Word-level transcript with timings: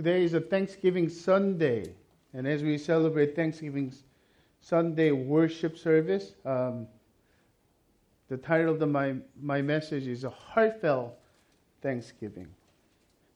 Today 0.00 0.24
is 0.24 0.32
a 0.32 0.40
Thanksgiving 0.40 1.10
Sunday, 1.10 1.92
and 2.32 2.46
as 2.48 2.62
we 2.62 2.78
celebrate 2.78 3.36
Thanksgiving 3.36 3.92
Sunday 4.62 5.10
worship 5.10 5.76
service, 5.76 6.32
um, 6.46 6.86
the 8.30 8.38
title 8.38 8.72
of 8.72 8.78
the, 8.78 8.86
my, 8.86 9.16
my 9.42 9.60
message 9.60 10.06
is 10.06 10.24
A 10.24 10.30
Heartfelt 10.30 11.12
Thanksgiving. 11.82 12.46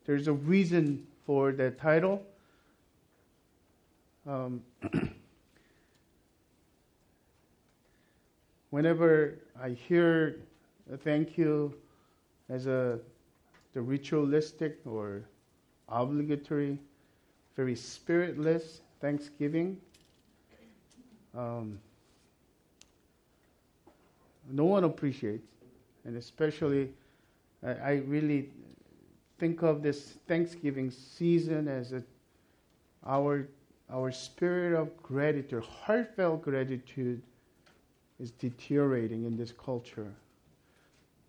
There's 0.07 0.27
a 0.27 0.33
reason 0.33 1.07
for 1.27 1.53
that 1.53 1.79
title. 1.79 2.23
Um, 4.27 4.63
whenever 8.71 9.35
I 9.63 9.69
hear 9.69 10.41
a 10.91 10.97
thank 10.97 11.37
you 11.37 11.75
as 12.49 12.67
a 12.67 12.99
the 13.75 13.83
ritualistic 13.83 14.79
or 14.87 15.25
obligatory, 15.89 16.79
very 17.57 17.75
spiritless 17.75 18.81
thanksgiving, 19.01 19.81
um, 21.37 21.79
no 24.51 24.65
one 24.65 24.85
appreciates, 24.85 25.47
and 26.05 26.17
especially 26.17 26.91
I, 27.65 27.71
I 27.71 27.93
really 28.07 28.51
think 29.39 29.63
of 29.63 29.83
this 29.83 30.15
Thanksgiving 30.29 30.91
season 30.91 31.69
as 31.69 31.93
a, 31.93 32.03
our 33.07 33.49
our 33.91 34.11
spirit 34.11 34.79
of 34.79 34.97
gratitude, 35.03 35.63
heartfelt 35.63 36.43
gratitude, 36.43 37.21
is 38.19 38.31
deteriorating 38.31 39.25
in 39.25 39.37
this 39.37 39.53
culture. 39.53 40.11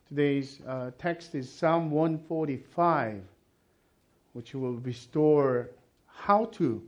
Today's 0.08 0.60
uh, 0.66 0.92
text 0.98 1.36
is 1.36 1.52
Psalm 1.52 1.92
145, 1.92 3.22
which 4.36 4.54
will 4.54 4.74
restore 4.74 5.70
how 6.08 6.44
to 6.44 6.84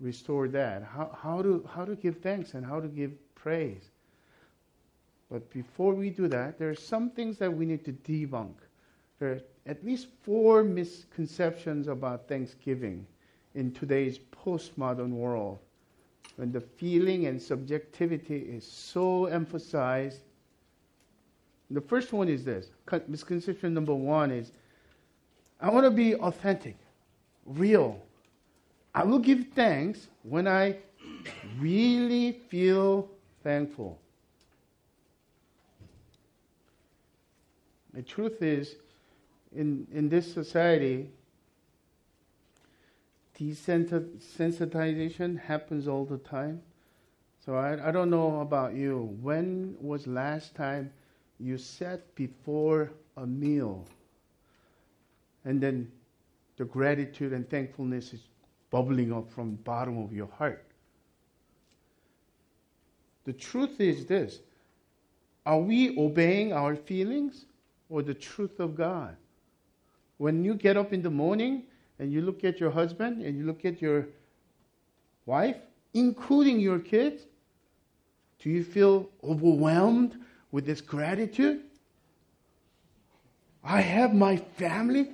restore 0.00 0.48
that, 0.48 0.82
how, 0.82 1.16
how, 1.18 1.40
to, 1.40 1.66
how 1.74 1.82
to 1.82 1.96
give 1.96 2.18
thanks 2.18 2.52
and 2.52 2.64
how 2.64 2.78
to 2.78 2.88
give 2.88 3.10
praise. 3.34 3.88
But 5.30 5.48
before 5.50 5.94
we 5.94 6.10
do 6.10 6.28
that, 6.28 6.58
there 6.58 6.68
are 6.68 6.74
some 6.74 7.08
things 7.08 7.38
that 7.38 7.50
we 7.50 7.64
need 7.64 7.86
to 7.86 7.92
debunk. 7.92 8.52
There 9.18 9.32
are 9.32 9.40
at 9.64 9.82
least 9.82 10.08
four 10.24 10.62
misconceptions 10.62 11.88
about 11.88 12.28
Thanksgiving 12.28 13.06
in 13.54 13.72
today's 13.72 14.18
postmodern 14.44 15.12
world 15.12 15.60
when 16.36 16.52
the 16.52 16.60
feeling 16.60 17.24
and 17.28 17.40
subjectivity 17.40 18.40
is 18.40 18.66
so 18.66 19.24
emphasized. 19.24 20.20
The 21.70 21.80
first 21.80 22.12
one 22.12 22.28
is 22.28 22.44
this 22.44 22.66
misconception 23.08 23.72
number 23.72 23.94
one 23.94 24.30
is 24.30 24.52
I 25.64 25.70
want 25.70 25.86
to 25.86 25.90
be 25.90 26.14
authentic, 26.16 26.76
real. 27.46 27.98
I 28.94 29.02
will 29.02 29.18
give 29.18 29.46
thanks 29.54 30.08
when 30.22 30.46
I 30.46 30.76
really 31.58 32.32
feel 32.50 33.08
thankful. 33.42 33.98
The 37.94 38.02
truth 38.02 38.42
is, 38.42 38.76
in, 39.56 39.86
in 39.90 40.10
this 40.10 40.30
society, 40.30 41.08
desensitization 43.40 45.40
happens 45.40 45.88
all 45.88 46.04
the 46.04 46.18
time. 46.18 46.60
So 47.42 47.54
I, 47.54 47.88
I 47.88 47.90
don't 47.90 48.10
know 48.10 48.40
about 48.40 48.74
you. 48.74 49.16
When 49.22 49.76
was 49.80 50.06
last 50.06 50.54
time 50.54 50.92
you 51.40 51.56
sat 51.56 52.14
before 52.14 52.90
a 53.16 53.26
meal 53.26 53.86
and 55.44 55.60
then 55.60 55.90
the 56.56 56.64
gratitude 56.64 57.32
and 57.32 57.48
thankfulness 57.48 58.12
is 58.12 58.20
bubbling 58.70 59.12
up 59.12 59.30
from 59.30 59.52
the 59.52 59.62
bottom 59.62 59.98
of 59.98 60.12
your 60.12 60.28
heart? 60.38 60.64
The 63.24 63.32
truth 63.32 63.80
is 63.80 64.06
this 64.06 64.40
are 65.46 65.60
we 65.60 65.96
obeying 65.98 66.52
our 66.52 66.74
feelings 66.74 67.46
or 67.88 68.02
the 68.02 68.14
truth 68.14 68.60
of 68.60 68.74
God? 68.74 69.16
When 70.18 70.44
you 70.44 70.54
get 70.54 70.76
up 70.76 70.92
in 70.92 71.02
the 71.02 71.10
morning, 71.10 71.64
and 71.98 72.12
you 72.12 72.22
look 72.22 72.44
at 72.44 72.60
your 72.60 72.70
husband 72.70 73.22
and 73.22 73.36
you 73.38 73.44
look 73.44 73.64
at 73.64 73.80
your 73.80 74.06
wife, 75.26 75.56
including 75.94 76.60
your 76.60 76.78
kids, 76.78 77.22
do 78.40 78.50
you 78.50 78.64
feel 78.64 79.08
overwhelmed 79.22 80.18
with 80.50 80.66
this 80.66 80.80
gratitude? 80.80 81.62
I 83.62 83.80
have 83.80 84.14
my 84.14 84.36
family. 84.36 85.12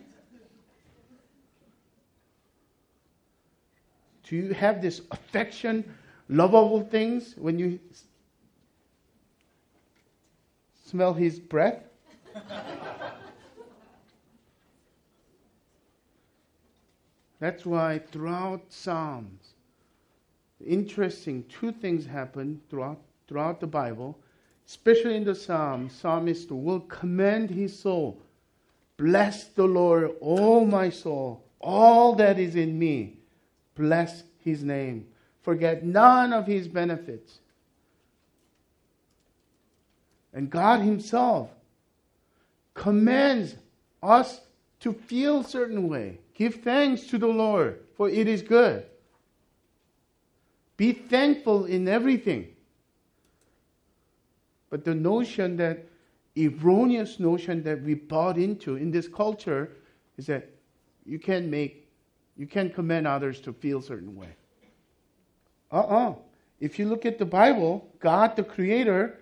Do 4.30 4.36
you 4.36 4.54
have 4.54 4.80
this 4.80 5.02
affection, 5.10 5.92
lovable 6.28 6.82
things 6.82 7.34
when 7.36 7.58
you 7.58 7.80
smell 10.86 11.12
his 11.12 11.40
breath? 11.40 11.82
That's 17.40 17.66
why 17.66 17.98
throughout 18.12 18.62
Psalms, 18.68 19.54
interesting 20.64 21.42
two 21.48 21.72
things 21.72 22.06
happen 22.06 22.60
throughout, 22.70 23.00
throughout 23.26 23.58
the 23.58 23.66
Bible, 23.66 24.16
especially 24.68 25.16
in 25.16 25.24
the 25.24 25.34
Psalms. 25.34 25.92
Psalmist 25.92 26.52
will 26.52 26.82
commend 26.82 27.50
his 27.50 27.76
soul. 27.76 28.22
Bless 28.96 29.46
the 29.48 29.66
Lord, 29.66 30.12
O 30.22 30.64
my 30.64 30.88
soul, 30.88 31.42
all 31.60 32.14
that 32.14 32.38
is 32.38 32.54
in 32.54 32.78
me. 32.78 33.16
Bless 33.80 34.24
his 34.44 34.62
name. 34.62 35.06
Forget 35.40 35.82
none 35.82 36.34
of 36.34 36.46
his 36.46 36.68
benefits. 36.68 37.38
And 40.34 40.50
God 40.50 40.80
himself 40.80 41.48
commands 42.74 43.56
us 44.02 44.42
to 44.80 44.92
feel 44.92 45.42
certain 45.42 45.88
way. 45.88 46.18
Give 46.34 46.56
thanks 46.56 47.04
to 47.04 47.16
the 47.16 47.26
Lord, 47.26 47.80
for 47.96 48.10
it 48.10 48.28
is 48.28 48.42
good. 48.42 48.84
Be 50.76 50.92
thankful 50.92 51.64
in 51.64 51.88
everything. 51.88 52.48
But 54.68 54.84
the 54.84 54.94
notion 54.94 55.56
that, 55.56 55.86
erroneous 56.36 57.18
notion 57.18 57.62
that 57.62 57.82
we 57.82 57.94
bought 57.94 58.36
into 58.36 58.76
in 58.76 58.90
this 58.90 59.08
culture 59.08 59.72
is 60.18 60.26
that 60.26 60.50
you 61.06 61.18
can't 61.18 61.46
make, 61.46 61.79
you 62.36 62.46
can't 62.46 62.74
command 62.74 63.06
others 63.06 63.40
to 63.40 63.52
feel 63.52 63.78
a 63.78 63.82
certain 63.82 64.16
way. 64.16 64.34
Uh-uh. 65.70 66.14
If 66.58 66.78
you 66.78 66.86
look 66.88 67.06
at 67.06 67.18
the 67.18 67.24
Bible, 67.24 67.88
God 68.00 68.36
the 68.36 68.44
Creator 68.44 69.18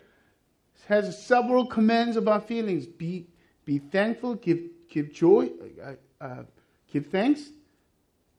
has 0.86 1.22
several 1.22 1.66
commands 1.66 2.16
about 2.16 2.48
feelings. 2.48 2.86
Be, 2.86 3.26
be 3.64 3.78
thankful, 3.78 4.34
give, 4.36 4.60
give 4.88 5.12
joy, 5.12 5.50
uh, 5.82 5.92
uh, 6.20 6.42
give 6.92 7.06
thanks, 7.08 7.42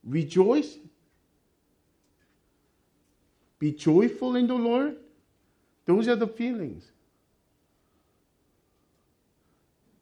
rejoice, 0.04 0.78
be 3.60 3.72
joyful 3.72 4.36
in 4.36 4.48
the 4.48 4.56
Lord. 4.56 4.96
Those 5.86 6.08
are 6.08 6.16
the 6.16 6.28
feelings. 6.28 6.86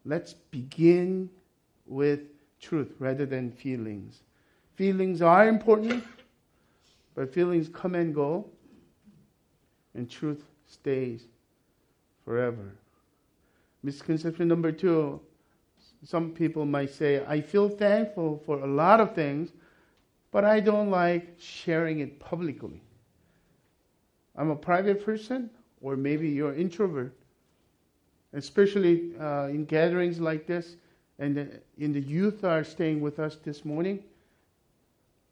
Let's 0.05 0.33
begin 0.33 1.29
with 1.85 2.21
truth 2.61 2.93
rather 2.99 3.25
than 3.25 3.51
feelings. 3.51 4.21
Feelings 4.77 5.21
are 5.21 5.49
important, 5.49 6.03
but 7.15 7.33
feelings 7.33 7.67
come 7.67 7.95
and 7.95 8.15
go, 8.15 8.45
and 9.95 10.09
truth 10.09 10.43
stays 10.67 11.23
forever. 12.23 12.73
Misconception 13.83 14.47
number 14.47 14.71
two 14.71 15.19
some 16.03 16.31
people 16.31 16.65
might 16.65 16.91
say, 16.91 17.23
I 17.27 17.41
feel 17.41 17.69
thankful 17.69 18.41
for 18.45 18.59
a 18.59 18.67
lot 18.67 19.01
of 19.01 19.15
things, 19.15 19.51
but 20.31 20.45
I 20.45 20.59
don't 20.59 20.91
like 20.91 21.35
sharing 21.39 21.99
it 21.99 22.19
publicly. 22.19 22.79
I'm 24.35 24.51
a 24.51 24.55
private 24.55 25.03
person, 25.03 25.49
or 25.81 25.97
maybe 25.97 26.29
you're 26.29 26.51
an 26.51 26.61
introvert, 26.61 27.13
especially 28.33 29.11
uh, 29.19 29.47
in 29.47 29.65
gatherings 29.65 30.19
like 30.19 30.45
this, 30.45 30.75
and 31.17 31.35
the, 31.35 31.47
in 31.79 31.91
the 31.91 32.01
youth 32.01 32.43
are 32.43 32.63
staying 32.63 33.01
with 33.01 33.17
us 33.17 33.37
this 33.43 33.65
morning. 33.65 34.03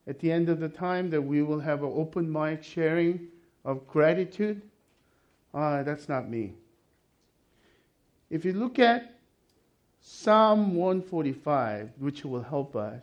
At 0.07 0.19
the 0.19 0.31
end 0.31 0.49
of 0.49 0.59
the 0.59 0.69
time, 0.69 1.09
that 1.09 1.21
we 1.21 1.41
will 1.41 1.59
have 1.59 1.83
an 1.83 1.91
open 1.93 2.31
mic 2.31 2.63
sharing 2.63 3.27
of 3.63 3.87
gratitude. 3.87 4.61
Uh, 5.53 5.83
that's 5.83 6.07
not 6.07 6.29
me. 6.29 6.53
If 8.29 8.45
you 8.45 8.53
look 8.53 8.79
at 8.79 9.15
Psalm 10.07 10.75
145, 10.75 11.89
which 11.97 12.23
will 12.23 12.43
help 12.43 12.75
us. 12.75 13.01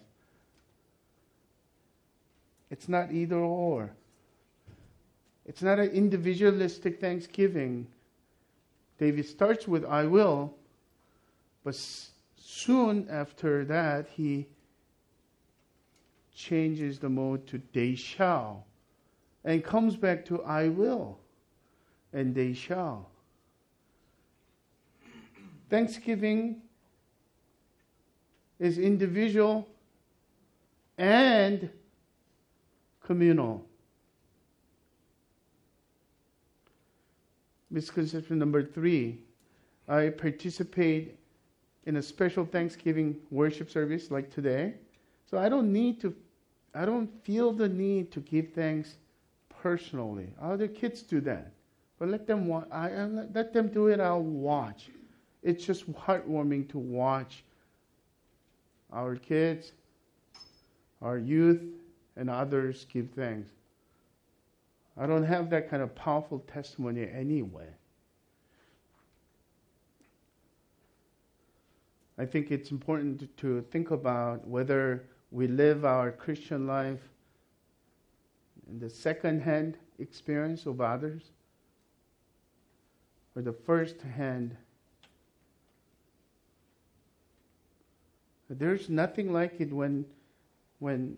It's 2.70 2.88
not 2.88 3.12
either 3.12 3.37
or. 3.37 3.90
It's 5.44 5.62
not 5.62 5.81
an 5.81 5.90
individualistic 5.90 7.00
thanksgiving. 7.00 7.88
David 8.98 9.26
starts 9.26 9.66
with, 9.66 9.84
I 9.84 10.05
will, 10.05 10.55
but 11.64 11.75
soon 12.37 13.08
after 13.10 13.64
that, 13.64 14.06
he 14.14 14.46
changes 16.34 16.99
the 16.99 17.08
mode 17.08 17.46
to 17.46 17.61
they 17.73 17.94
shall 17.94 18.67
and 19.44 19.62
comes 19.64 19.96
back 19.96 20.25
to 20.26 20.43
I 20.43 20.69
will 20.69 21.19
and 22.12 22.34
they 22.34 22.52
shall. 22.52 23.11
Thanksgiving 25.69 26.62
is 28.58 28.79
individual 28.79 29.67
and 30.99 31.69
communal. 33.02 33.64
Misconception 37.70 38.38
number 38.38 38.62
three 38.62 39.19
I 39.88 40.11
participate 40.11 41.19
in 41.87 41.96
a 41.96 42.02
special 42.02 42.44
Thanksgiving 42.44 43.17
worship 43.31 43.70
service 43.70 44.11
like 44.11 44.31
today. 44.31 44.75
So 45.29 45.38
I 45.38 45.49
don't 45.49 45.73
need 45.73 46.00
to, 46.02 46.14
I 46.74 46.84
don't 46.84 47.08
feel 47.24 47.52
the 47.52 47.69
need 47.69 48.10
to 48.12 48.20
give 48.20 48.52
thanks 48.54 48.96
personally. 49.62 50.28
Other 50.40 50.69
kids 50.69 51.02
do 51.02 51.20
that. 51.22 51.52
But 51.98 52.08
let 52.08 52.26
them, 52.26 52.50
I, 52.70 52.90
I 52.90 53.04
let 53.04 53.52
them 53.52 53.69
do 53.69 53.88
it, 53.88 54.00
I'll 54.00 54.22
watch. 54.22 54.88
It's 55.42 55.64
just 55.64 55.90
heartwarming 55.92 56.69
to 56.70 56.78
watch 56.78 57.44
our 58.92 59.16
kids, 59.16 59.72
our 61.00 61.19
youth, 61.19 61.62
and 62.16 62.28
others 62.30 62.86
give 62.92 63.10
thanks. 63.10 63.50
I 64.96 65.06
don't 65.06 65.24
have 65.24 65.48
that 65.50 65.70
kind 65.70 65.82
of 65.82 65.94
powerful 65.94 66.40
testimony 66.40 67.08
anyway. 67.08 67.69
I 72.19 72.26
think 72.26 72.50
it's 72.50 72.70
important 72.70 73.36
to 73.38 73.62
think 73.70 73.90
about 73.90 74.46
whether 74.46 75.04
we 75.32 75.49
live 75.49 75.84
our 75.84 76.12
Christian 76.12 76.67
life 76.67 77.00
in 78.70 78.79
the 78.79 78.90
second 78.90 79.40
hand 79.40 79.79
experience 79.99 80.67
of 80.67 80.81
others 80.81 81.23
or 83.34 83.40
the 83.40 83.52
first 83.52 84.02
hand. 84.02 84.55
There's 88.50 88.90
nothing 88.90 89.32
like 89.32 89.58
it 89.61 89.73
when, 89.73 90.05
when 90.79 91.17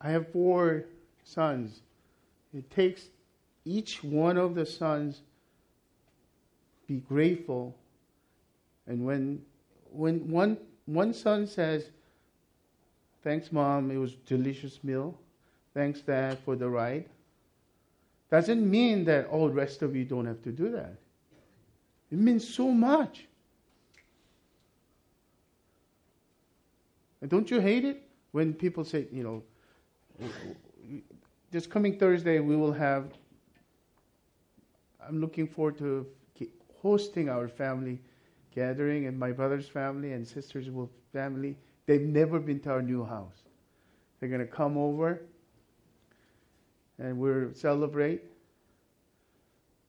I 0.00 0.10
have 0.10 0.32
four 0.32 0.86
sons. 1.22 1.82
It 2.52 2.68
takes 2.72 3.02
each 3.64 4.02
one 4.02 4.36
of 4.36 4.56
the 4.56 4.66
sons 4.66 5.22
be 6.88 6.96
grateful, 6.96 7.76
and 8.88 9.04
when 9.06 9.42
when 9.92 10.28
one 10.28 10.56
one 10.86 11.14
son 11.14 11.46
says, 11.46 11.90
"Thanks, 13.22 13.52
mom, 13.52 13.90
it 13.90 13.96
was 13.96 14.14
delicious 14.26 14.82
meal. 14.82 15.18
Thanks, 15.74 16.00
dad, 16.00 16.38
for 16.38 16.56
the 16.56 16.68
ride," 16.68 17.08
doesn't 18.30 18.68
mean 18.68 19.04
that 19.04 19.26
all 19.26 19.48
the 19.48 19.54
rest 19.54 19.82
of 19.82 19.94
you 19.94 20.04
don't 20.04 20.26
have 20.26 20.42
to 20.42 20.52
do 20.52 20.70
that. 20.70 20.94
It 22.10 22.18
means 22.18 22.48
so 22.48 22.70
much. 22.70 23.26
And 27.20 27.30
don't 27.30 27.50
you 27.50 27.60
hate 27.60 27.84
it 27.84 28.02
when 28.32 28.54
people 28.54 28.84
say, 28.84 29.06
you 29.12 29.22
know, 29.22 29.42
this 31.50 31.66
coming 31.66 31.98
Thursday 31.98 32.40
we 32.40 32.56
will 32.56 32.72
have. 32.72 33.12
I'm 35.06 35.20
looking 35.20 35.46
forward 35.46 35.78
to 35.78 36.06
hosting 36.80 37.28
our 37.28 37.46
family 37.46 38.00
gathering 38.54 39.06
and 39.06 39.18
my 39.18 39.32
brother's 39.32 39.68
family 39.68 40.12
and 40.12 40.26
sisters' 40.26 40.68
family. 41.12 41.56
They've 41.90 42.00
never 42.00 42.38
been 42.38 42.60
to 42.60 42.70
our 42.70 42.82
new 42.82 43.04
house. 43.04 43.34
They're 44.20 44.28
going 44.28 44.42
to 44.42 44.46
come 44.46 44.78
over 44.78 45.22
and 47.00 47.18
we'll 47.18 47.52
celebrate. 47.52 48.22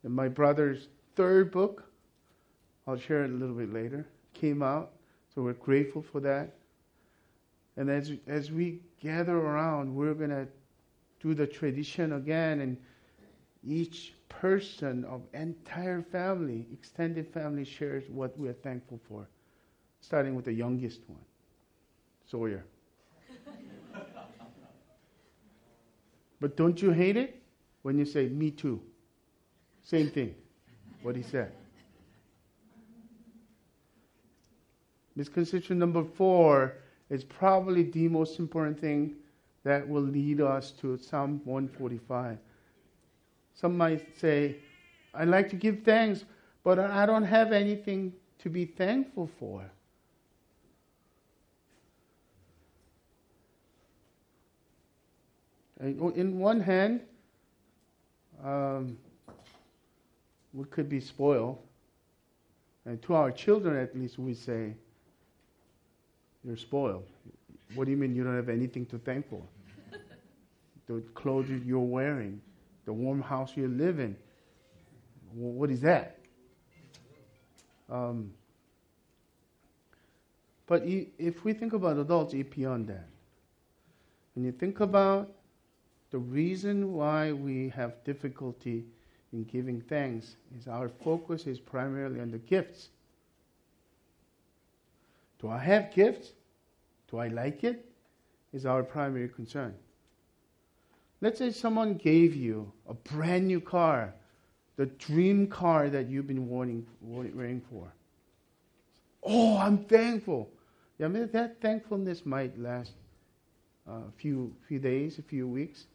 And 0.01 0.12
my 0.12 0.27
brother's 0.27 0.88
third 1.15 1.51
book, 1.51 1.83
I'll 2.88 2.98
share 2.98 3.24
it 3.24 3.30
a 3.30 3.33
little 3.36 3.53
bit 3.53 3.71
later, 3.71 4.07
came 4.33 4.63
out. 4.63 4.94
So 5.36 5.44
we're 5.44 5.53
grateful 5.53 6.01
for 6.01 6.19
that. 6.21 6.56
And 7.77 7.88
as, 7.88 8.13
as 8.25 8.50
we 8.50 8.80
gather 9.00 9.38
around, 9.38 9.94
we're 9.94 10.15
going 10.15 10.31
to 10.31 10.47
do 11.19 11.36
the 11.36 11.45
tradition 11.45 12.13
again 12.13 12.62
and 12.62 12.77
each 13.63 14.15
person 14.27 15.06
of 15.06 15.21
entire 15.36 16.01
family, 16.01 16.65
extended 16.74 17.31
family 17.31 17.63
shares 17.63 18.06
what 18.09 18.36
we 18.39 18.50
are 18.50 18.54
thankful 18.54 19.00
for, 19.07 19.30
starting 20.00 20.33
with 20.33 20.45
the 20.45 20.54
youngest 20.54 21.01
one, 21.06 21.19
Sawyer. 22.31 22.63
but 26.39 26.56
don't 26.56 26.81
you 26.81 26.92
hate 26.92 27.18
it 27.18 27.42
when 27.81 27.98
you 28.00 28.06
say, 28.06 28.28
me 28.30 28.50
too? 28.50 28.81
Same 29.83 30.10
thing, 30.10 30.33
what 31.04 31.18
he 31.18 31.24
said. 31.24 31.51
Misconception 35.18 35.78
number 35.78 36.06
four 36.06 36.75
is 37.10 37.25
probably 37.25 37.83
the 37.83 38.07
most 38.07 38.39
important 38.39 38.80
thing 38.80 39.16
that 39.66 39.86
will 39.86 40.01
lead 40.01 40.39
us 40.39 40.72
to 40.80 40.98
Psalm 40.98 41.42
145. 41.44 42.38
Some 43.54 43.75
might 43.75 44.07
say, 44.18 44.56
I 45.13 45.25
like 45.25 45.50
to 45.50 45.57
give 45.57 45.83
thanks, 45.83 46.24
but 46.63 46.80
I 46.80 47.06
don't 47.06 47.25
have 47.25 47.51
anything 47.51 48.13
to 48.39 48.50
be 48.50 48.63
thankful 48.63 49.30
for. 49.38 49.69
In 55.81 56.38
one 56.39 56.60
hand, 56.60 57.01
um, 58.44 58.98
we 60.54 60.66
could 60.66 60.88
be 60.88 61.00
spoiled. 61.00 61.57
And 62.86 63.01
to 63.04 63.16
our 63.16 63.31
children, 63.31 63.78
at 63.78 63.98
least, 63.98 64.19
we 64.19 64.33
say, 64.33 64.74
You're 66.44 66.57
spoiled. 66.57 67.06
What 67.74 67.86
do 67.86 67.92
you 67.92 67.98
mean 67.98 68.16
you 68.16 68.24
don't 68.24 68.36
have 68.36 68.50
anything 68.50 68.86
to 68.88 68.98
thank 69.00 69.30
for? 69.30 69.42
the 70.88 71.01
clothes 71.16 71.50
you're 71.66 71.80
wearing, 71.80 72.42
the 72.86 72.94
warm 72.94 73.22
house 73.22 73.54
you 73.56 73.68
live 73.68 74.00
in. 74.00 74.16
What 75.33 75.72
is 75.72 75.81
that? 75.81 76.18
Um, 77.89 78.31
but 80.68 80.83
if 80.86 81.44
we 81.44 81.54
think 81.54 81.74
about 81.74 81.98
adults, 81.98 82.33
it's 82.33 82.54
beyond 82.54 82.88
that. 82.88 83.07
When 84.33 84.45
you 84.45 84.51
think 84.51 84.80
about 84.80 85.30
the 86.12 86.19
reason 86.19 86.94
why 86.94 87.31
we 87.31 87.69
have 87.69 88.04
difficulty 88.04 88.85
in 89.31 89.45
giving 89.45 89.81
thanks 89.81 90.35
is 90.57 90.68
our 90.68 90.90
focus 90.90 91.47
is 91.47 91.59
primarily 91.59 92.19
on 92.19 92.31
the 92.31 92.38
gifts. 92.38 92.90
Do 95.40 95.50
I 95.50 95.57
have 95.57 95.94
gifts? 95.94 96.33
Do 97.09 97.18
I 97.18 97.30
like 97.30 97.64
it? 97.64 97.85
Is 98.54 98.66
our 98.66 98.83
primary 98.83 99.30
concern. 99.30 99.74
Let's 101.21 101.40
say 101.40 101.52
someone 101.52 101.94
gave 101.95 102.35
you 102.35 102.71
a 102.90 102.94
brand 102.94 103.47
new 103.47 103.62
car, 103.62 104.14
the 104.76 104.88
dream 104.88 105.47
car 105.47 105.90
that 105.90 106.09
you've 106.09 106.28
been 106.28 106.50
wanting, 106.50 106.85
waiting 107.02 107.62
for. 107.69 107.94
Oh, 109.24 109.57
I'm 109.57 109.85
thankful. 109.85 110.50
Yeah, 110.97 111.06
I 111.06 111.09
mean, 111.09 111.30
that 111.31 111.62
thankfulness 111.62 112.26
might 112.26 112.59
last 112.59 112.92
a 113.88 114.12
few, 114.18 114.54
few 114.68 114.80
days, 114.80 115.18
a 115.19 115.21
few 115.21 115.47
weeks, 115.47 115.85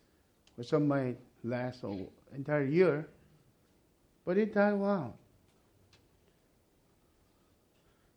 or 0.59 0.65
some 0.65 0.89
might 0.89 1.19
last 1.45 1.83
an 1.85 2.09
entire 2.35 2.65
year, 2.65 3.09
but 4.25 4.37
it 4.37 4.55
died 4.55 4.81
out. 4.83 5.15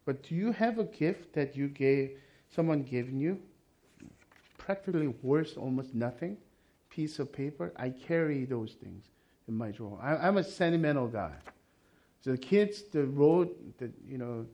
But 0.05 0.24
do 0.24 0.36
you 0.36 0.51
have 0.51 0.79
a 0.79 0.86
gift 0.86 1.34
that 1.34 1.55
you 1.55 1.67
gave, 1.67 2.17
someone 2.50 2.84
given 2.84 3.19
you, 3.19 3.39
practically 4.58 5.08
worth 5.22 5.58
almost 5.58 5.93
nothing? 5.93 6.38
piece 6.89 7.19
of 7.19 7.31
paper, 7.31 7.72
I 7.77 7.89
carry 7.89 8.46
those 8.46 8.74
things 8.74 9.05
in 9.48 9.55
my 9.55 9.72
drawer. 9.72 9.98
I, 10.01 10.27
am 10.27 10.38
a 10.38 10.43
sentimental 10.43 11.08
guy. 11.08 11.31
So 12.22 12.31
the 12.31 12.38
kids, 12.38 12.84
the 12.91 13.05
road, 13.05 13.50
the 13.77 13.89
you 14.05 14.17
know, 14.17 14.46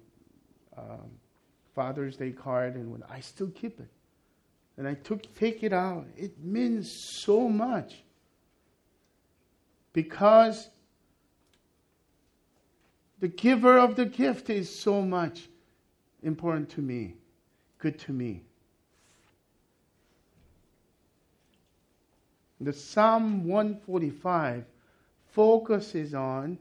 um, 0.77 1.09
Father's 1.73 2.17
Day 2.17 2.31
card, 2.31 2.75
and 2.75 2.91
when 2.91 3.03
I 3.09 3.19
still 3.19 3.49
keep 3.49 3.79
it, 3.79 3.89
and 4.77 4.87
I 4.87 4.93
took 4.93 5.33
take 5.35 5.63
it 5.63 5.73
out. 5.73 6.05
It 6.17 6.37
means 6.43 6.91
so 6.91 7.47
much 7.47 8.03
because 9.93 10.69
the 13.19 13.27
giver 13.29 13.77
of 13.77 13.95
the 13.95 14.05
gift 14.05 14.49
is 14.49 14.73
so 14.73 15.01
much 15.01 15.47
important 16.23 16.69
to 16.71 16.81
me, 16.81 17.15
good 17.79 17.97
to 17.99 18.11
me. 18.11 18.41
The 22.59 22.73
Psalm 22.73 23.47
145 23.47 24.65
focuses 25.33 26.13
on 26.13 26.57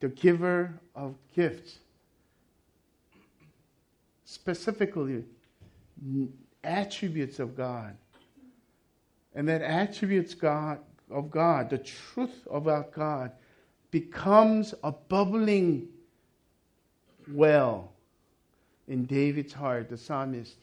the 0.00 0.08
giver 0.08 0.74
of 0.94 1.14
gifts. 1.34 1.78
Specifically, 4.24 5.24
attributes 6.64 7.38
of 7.38 7.56
God. 7.56 7.96
And 9.34 9.48
that 9.48 9.62
attributes 9.62 10.34
God 10.34 10.78
of 11.10 11.30
God, 11.30 11.70
the 11.70 11.78
truth 11.78 12.46
about 12.50 12.92
God, 12.92 13.32
becomes 13.90 14.74
a 14.82 14.92
bubbling 14.92 15.88
well 17.32 17.92
in 18.88 19.06
David's 19.06 19.52
heart, 19.52 19.88
the 19.88 19.96
psalmist. 19.96 20.56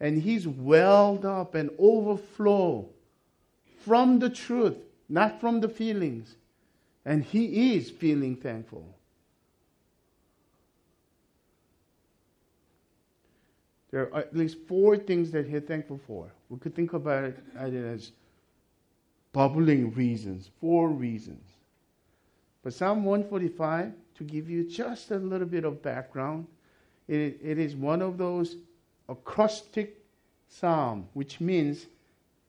And 0.00 0.20
he's 0.20 0.46
welled 0.46 1.24
up 1.24 1.54
and 1.54 1.70
overflow 1.78 2.88
from 3.84 4.18
the 4.18 4.30
truth, 4.30 4.76
not 5.08 5.40
from 5.40 5.60
the 5.60 5.68
feelings. 5.68 6.36
And 7.04 7.22
he 7.22 7.74
is 7.74 7.90
feeling 7.90 8.36
thankful. 8.36 8.86
There 13.94 14.12
are 14.12 14.22
at 14.22 14.34
least 14.34 14.58
four 14.66 14.96
things 14.96 15.30
that 15.30 15.46
he's 15.46 15.62
thankful 15.62 16.00
for. 16.04 16.28
We 16.48 16.58
could 16.58 16.74
think 16.74 16.94
about 16.94 17.22
it 17.22 17.38
as 17.54 18.10
bubbling 19.32 19.94
reasons, 19.94 20.50
four 20.60 20.88
reasons. 20.88 21.44
But 22.64 22.74
Psalm 22.74 23.04
145, 23.04 23.92
to 24.16 24.24
give 24.24 24.50
you 24.50 24.68
just 24.68 25.12
a 25.12 25.18
little 25.18 25.46
bit 25.46 25.64
of 25.64 25.80
background, 25.80 26.48
it, 27.06 27.38
it 27.40 27.56
is 27.60 27.76
one 27.76 28.02
of 28.02 28.18
those 28.18 28.56
acrostic 29.08 30.04
psalm, 30.48 31.06
which 31.12 31.40
means 31.40 31.86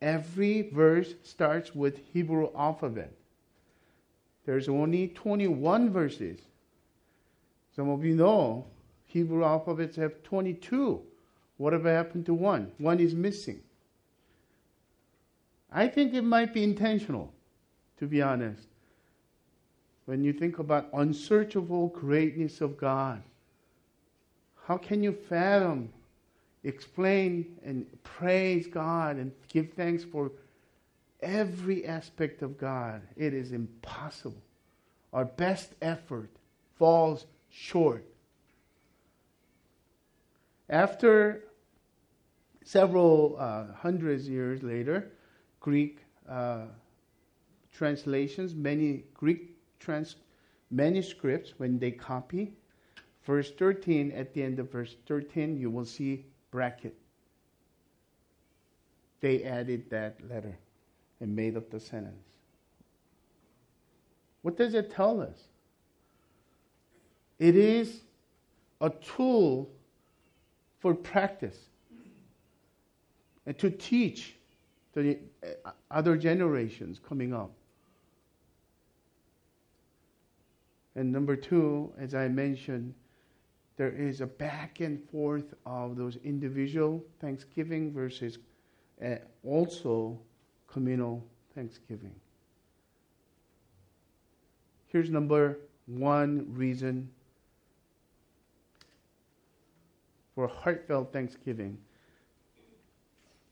every 0.01 0.63
verse 0.63 1.13
starts 1.21 1.75
with 1.75 2.01
Hebrew 2.11 2.49
alphabet. 2.57 3.11
There's 4.47 4.67
only 4.67 5.09
21 5.09 5.91
verses. 5.91 6.39
Some 7.75 7.89
of 7.89 8.03
you 8.03 8.15
know 8.15 8.65
Hebrew 9.05 9.43
alphabets 9.43 9.95
have 9.97 10.23
22. 10.23 11.03
Whatever 11.57 11.93
happened 11.93 12.25
to 12.25 12.33
one? 12.33 12.71
One 12.77 12.99
is 12.99 13.13
missing. 13.13 13.61
I 15.71 15.87
think 15.87 16.13
it 16.13 16.23
might 16.23 16.53
be 16.53 16.63
intentional, 16.63 17.33
to 17.99 18.07
be 18.07 18.21
honest. 18.21 18.67
When 20.05 20.23
you 20.23 20.33
think 20.33 20.59
about 20.59 20.89
unsearchable 20.93 21.87
greatness 21.87 22.61
of 22.61 22.77
God, 22.77 23.21
how 24.67 24.77
can 24.77 25.03
you 25.03 25.11
fathom, 25.11 25.89
explain, 26.63 27.57
and 27.63 27.85
praise 28.03 28.67
God 28.67 29.17
and 29.17 29.31
give 29.47 29.73
thanks 29.73 30.03
for 30.03 30.31
every 31.21 31.85
aspect 31.85 32.41
of 32.41 32.57
God? 32.57 33.01
It 33.15 33.33
is 33.33 33.51
impossible. 33.51 34.41
Our 35.13 35.25
best 35.25 35.73
effort 35.81 36.29
falls 36.77 37.25
short. 37.49 38.05
After 40.69 41.43
several 42.63 43.37
uh, 43.39 43.65
hundreds 43.73 44.27
years 44.27 44.63
later, 44.63 45.11
Greek 45.59 45.99
uh, 46.27 46.65
translations, 47.71 48.55
many 48.55 49.03
Greek 49.13 49.55
trans- 49.79 50.15
manuscripts, 50.71 51.53
when 51.57 51.77
they 51.77 51.91
copy, 51.91 52.53
verse 53.23 53.51
13, 53.51 54.11
at 54.11 54.33
the 54.33 54.41
end 54.41 54.59
of 54.59 54.71
verse 54.71 54.95
13, 55.05 55.57
you 55.57 55.69
will 55.69 55.85
see 55.85 56.25
bracket. 56.51 56.95
They 59.21 59.43
added 59.43 59.89
that 59.89 60.17
letter 60.29 60.57
and 61.19 61.35
made 61.35 61.55
up 61.57 61.69
the 61.69 61.79
sentence. 61.79 62.27
What 64.41 64.57
does 64.57 64.73
it 64.73 64.91
tell 64.91 65.21
us? 65.21 65.45
It 67.39 67.55
is 67.55 68.01
a 68.81 68.89
tool 68.89 69.74
for 70.79 70.93
practice 70.93 71.57
and 73.45 73.57
to 73.59 73.69
teach 73.69 74.35
the 74.93 75.17
uh, 75.43 75.71
other 75.91 76.17
generations 76.17 76.99
coming 76.99 77.33
up. 77.33 77.51
And 80.95 81.11
number 81.11 81.35
two, 81.35 81.91
as 81.99 82.15
I 82.15 82.27
mentioned, 82.27 82.93
there 83.77 83.91
is 83.91 84.21
a 84.21 84.25
back 84.25 84.79
and 84.79 85.03
forth 85.09 85.53
of 85.65 85.97
those 85.97 86.15
individual 86.23 87.03
thanksgiving 87.19 87.91
versus 87.91 88.37
uh, 89.05 89.15
also 89.43 90.17
communal 90.67 91.21
thanksgiving. 91.53 92.15
Here's 94.87 95.09
number 95.09 95.59
one 95.87 96.45
reason 96.53 97.09
for 100.35 100.47
heartfelt 100.47 101.11
thanksgiving. 101.11 101.77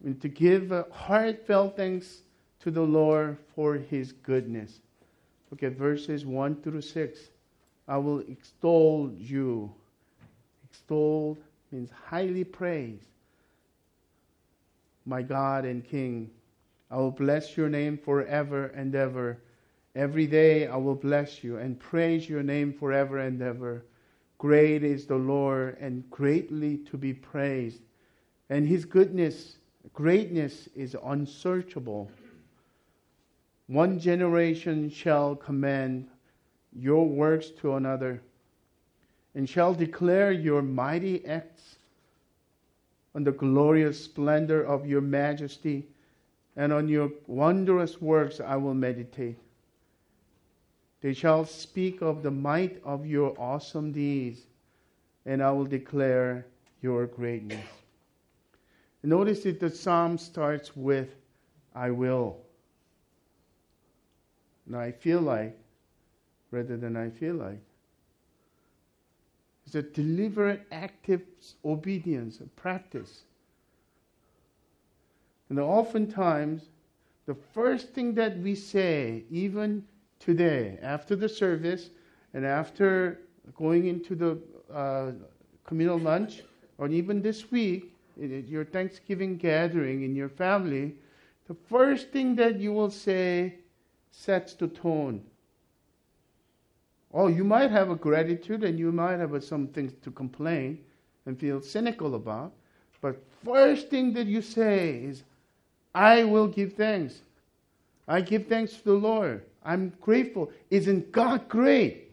And 0.03 0.21
to 0.21 0.27
give 0.27 0.71
heartfelt 0.91 1.77
thanks 1.77 2.21
to 2.59 2.71
the 2.71 2.81
Lord 2.81 3.37
for 3.55 3.75
his 3.75 4.11
goodness. 4.11 4.81
Look 5.49 5.63
at 5.63 5.73
verses 5.73 6.25
1 6.25 6.61
through 6.61 6.81
6. 6.81 7.19
I 7.87 7.97
will 7.97 8.19
extol 8.19 9.11
you. 9.17 9.71
Extolled 10.69 11.37
means 11.71 11.89
highly 12.05 12.43
praised. 12.43 13.07
My 15.05 15.21
God 15.21 15.65
and 15.65 15.83
King, 15.83 16.29
I 16.89 16.97
will 16.97 17.11
bless 17.11 17.57
your 17.57 17.69
name 17.69 17.97
forever 17.97 18.67
and 18.67 18.95
ever. 18.95 19.39
Every 19.95 20.27
day 20.27 20.67
I 20.67 20.77
will 20.77 20.95
bless 20.95 21.43
you 21.43 21.57
and 21.57 21.79
praise 21.79 22.27
your 22.27 22.43
name 22.43 22.73
forever 22.73 23.19
and 23.19 23.41
ever. 23.41 23.83
Great 24.43 24.83
is 24.83 25.05
the 25.05 25.15
Lord 25.15 25.77
and 25.79 26.03
greatly 26.09 26.79
to 26.79 26.97
be 26.97 27.13
praised. 27.13 27.79
And 28.49 28.67
his 28.67 28.83
goodness, 28.83 29.55
greatness 29.93 30.67
is 30.75 30.97
unsearchable. 31.01 32.11
One 33.67 33.97
generation 33.97 34.89
shall 34.89 35.37
commend 35.37 36.09
your 36.73 37.07
works 37.07 37.51
to 37.61 37.75
another 37.75 38.21
and 39.33 39.47
shall 39.47 39.73
declare 39.73 40.33
your 40.33 40.61
mighty 40.61 41.25
acts 41.25 41.77
on 43.15 43.23
the 43.23 43.31
glorious 43.31 43.97
splendor 44.03 44.61
of 44.61 44.85
your 44.85 44.99
majesty 44.99 45.87
and 46.57 46.73
on 46.73 46.89
your 46.89 47.09
wondrous 47.27 48.01
works 48.01 48.41
I 48.41 48.57
will 48.57 48.73
meditate. 48.73 49.37
They 51.03 51.11
shall 51.11 51.43
speak 51.43 52.01
of 52.01 52.23
the 52.23 52.31
might 52.31 52.81
of 52.85 53.05
your 53.05 53.37
awesome 53.37 53.91
deeds, 53.91 54.39
and 55.25 55.43
I 55.43 55.51
will 55.51 55.65
declare 55.65 56.45
your 56.81 57.07
greatness. 57.07 57.65
Notice 59.03 59.43
that 59.43 59.59
the 59.59 59.69
psalm 59.69 60.17
starts 60.17 60.77
with, 60.77 61.09
I 61.75 61.91
will. 61.91 62.37
Now, 64.65 64.79
I 64.79 64.93
feel 64.93 65.19
like, 65.19 65.59
rather 66.51 66.77
than 66.77 66.95
I 66.95 67.09
feel 67.09 67.35
like. 67.35 67.59
It's 69.65 69.75
a 69.75 69.81
deliberate, 69.81 70.65
active 70.71 71.23
obedience, 71.65 72.39
a 72.39 72.45
practice. 72.45 73.23
And 75.49 75.59
oftentimes, 75.59 76.63
the 77.25 77.35
first 77.53 77.89
thing 77.89 78.13
that 78.13 78.37
we 78.37 78.55
say, 78.55 79.25
even 79.29 79.83
today, 80.23 80.77
after 80.81 81.15
the 81.15 81.29
service, 81.29 81.89
and 82.33 82.45
after 82.45 83.19
going 83.57 83.87
into 83.87 84.15
the 84.15 84.39
uh, 84.73 85.11
communal 85.65 85.99
lunch, 85.99 86.43
or 86.77 86.87
even 86.87 87.21
this 87.21 87.51
week, 87.51 87.93
your 88.17 88.65
Thanksgiving 88.65 89.37
gathering 89.37 90.03
in 90.03 90.15
your 90.15 90.29
family, 90.29 90.95
the 91.47 91.55
first 91.69 92.09
thing 92.09 92.35
that 92.35 92.59
you 92.59 92.71
will 92.71 92.91
say 92.91 93.55
sets 94.11 94.53
the 94.53 94.67
tone. 94.67 95.21
Oh, 97.13 97.27
you 97.27 97.43
might 97.43 97.69
have 97.69 97.89
a 97.89 97.95
gratitude 97.95 98.63
and 98.63 98.79
you 98.79 98.91
might 98.91 99.19
have 99.19 99.43
some 99.43 99.67
things 99.67 99.93
to 100.03 100.11
complain 100.11 100.79
and 101.25 101.39
feel 101.39 101.61
cynical 101.61 102.15
about. 102.15 102.53
But 103.01 103.21
first 103.43 103.89
thing 103.89 104.13
that 104.13 104.25
you 104.25 104.41
say 104.41 105.03
is, 105.03 105.23
I 105.93 106.23
will 106.23 106.47
give 106.47 106.73
thanks. 106.73 107.21
I 108.07 108.21
give 108.21 108.47
thanks 108.47 108.73
to 108.77 108.83
the 108.83 108.93
Lord. 108.93 109.43
I'm 109.63 109.93
grateful. 110.01 110.51
Isn't 110.69 111.11
God 111.11 111.47
great? 111.47 112.11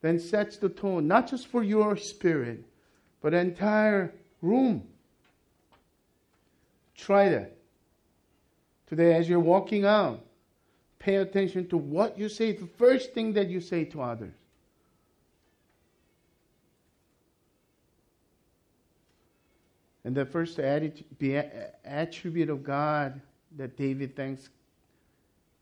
Then 0.00 0.18
sets 0.18 0.58
the 0.58 0.68
tone, 0.68 1.08
not 1.08 1.28
just 1.28 1.48
for 1.48 1.62
your 1.62 1.96
spirit, 1.96 2.64
but 3.20 3.34
entire 3.34 4.14
room. 4.42 4.86
Try 6.94 7.28
that. 7.30 7.56
Today, 8.86 9.14
as 9.14 9.28
you're 9.28 9.40
walking 9.40 9.84
out, 9.84 10.24
pay 10.98 11.16
attention 11.16 11.68
to 11.68 11.76
what 11.76 12.18
you 12.18 12.28
say, 12.28 12.52
the 12.52 12.66
first 12.66 13.12
thing 13.12 13.32
that 13.34 13.48
you 13.48 13.60
say 13.60 13.84
to 13.86 14.00
others. 14.02 14.34
And 20.04 20.14
the 20.14 20.24
first 20.24 20.58
attribute 20.58 22.48
of 22.50 22.62
God 22.64 23.20
that 23.56 23.76
David 23.76 24.16
thanks 24.16 24.48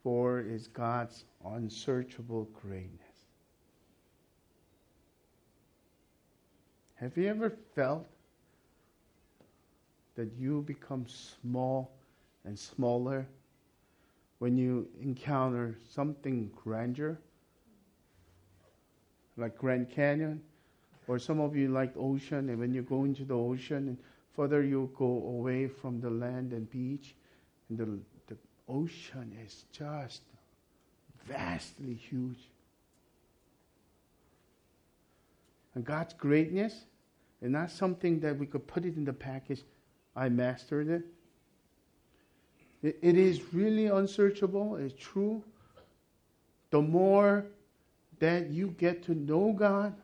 for 0.06 0.38
is 0.38 0.68
God's 0.68 1.24
unsearchable 1.44 2.48
greatness. 2.62 3.00
Have 6.94 7.16
you 7.16 7.26
ever 7.26 7.50
felt 7.74 8.06
that 10.14 10.30
you 10.38 10.62
become 10.62 11.06
small 11.08 11.90
and 12.44 12.56
smaller 12.56 13.26
when 14.38 14.56
you 14.56 14.86
encounter 15.02 15.76
something 15.92 16.52
grander, 16.54 17.18
like 19.36 19.58
Grand 19.58 19.90
Canyon, 19.90 20.40
or 21.08 21.18
some 21.18 21.40
of 21.40 21.56
you 21.56 21.66
like 21.66 21.92
ocean, 21.96 22.48
and 22.50 22.60
when 22.60 22.72
you 22.72 22.82
go 22.82 23.02
into 23.02 23.24
the 23.24 23.34
ocean, 23.34 23.88
and 23.88 23.98
further 24.36 24.62
you 24.62 24.88
go 24.96 25.04
away 25.04 25.66
from 25.66 26.00
the 26.00 26.10
land 26.10 26.52
and 26.52 26.70
beach, 26.70 27.16
and 27.68 27.76
the, 27.76 27.86
the 27.86 28.15
ocean 28.68 29.36
is 29.44 29.64
just 29.72 30.22
vastly 31.26 31.94
huge. 31.94 32.38
And 35.74 35.84
God's 35.84 36.14
greatness 36.14 36.84
is 37.42 37.50
not 37.50 37.70
something 37.70 38.20
that 38.20 38.38
we 38.38 38.46
could 38.46 38.66
put 38.66 38.84
it 38.84 38.96
in 38.96 39.04
the 39.04 39.12
package. 39.12 39.62
I 40.14 40.28
mastered 40.28 40.88
it. 40.88 41.02
It, 42.82 42.98
it 43.02 43.16
is 43.16 43.52
really 43.52 43.86
unsearchable. 43.86 44.76
It's 44.76 44.94
true. 44.98 45.42
The 46.70 46.80
more 46.80 47.44
that 48.18 48.50
you 48.50 48.68
get 48.78 49.02
to 49.04 49.14
know 49.14 49.52
God, 49.52 49.94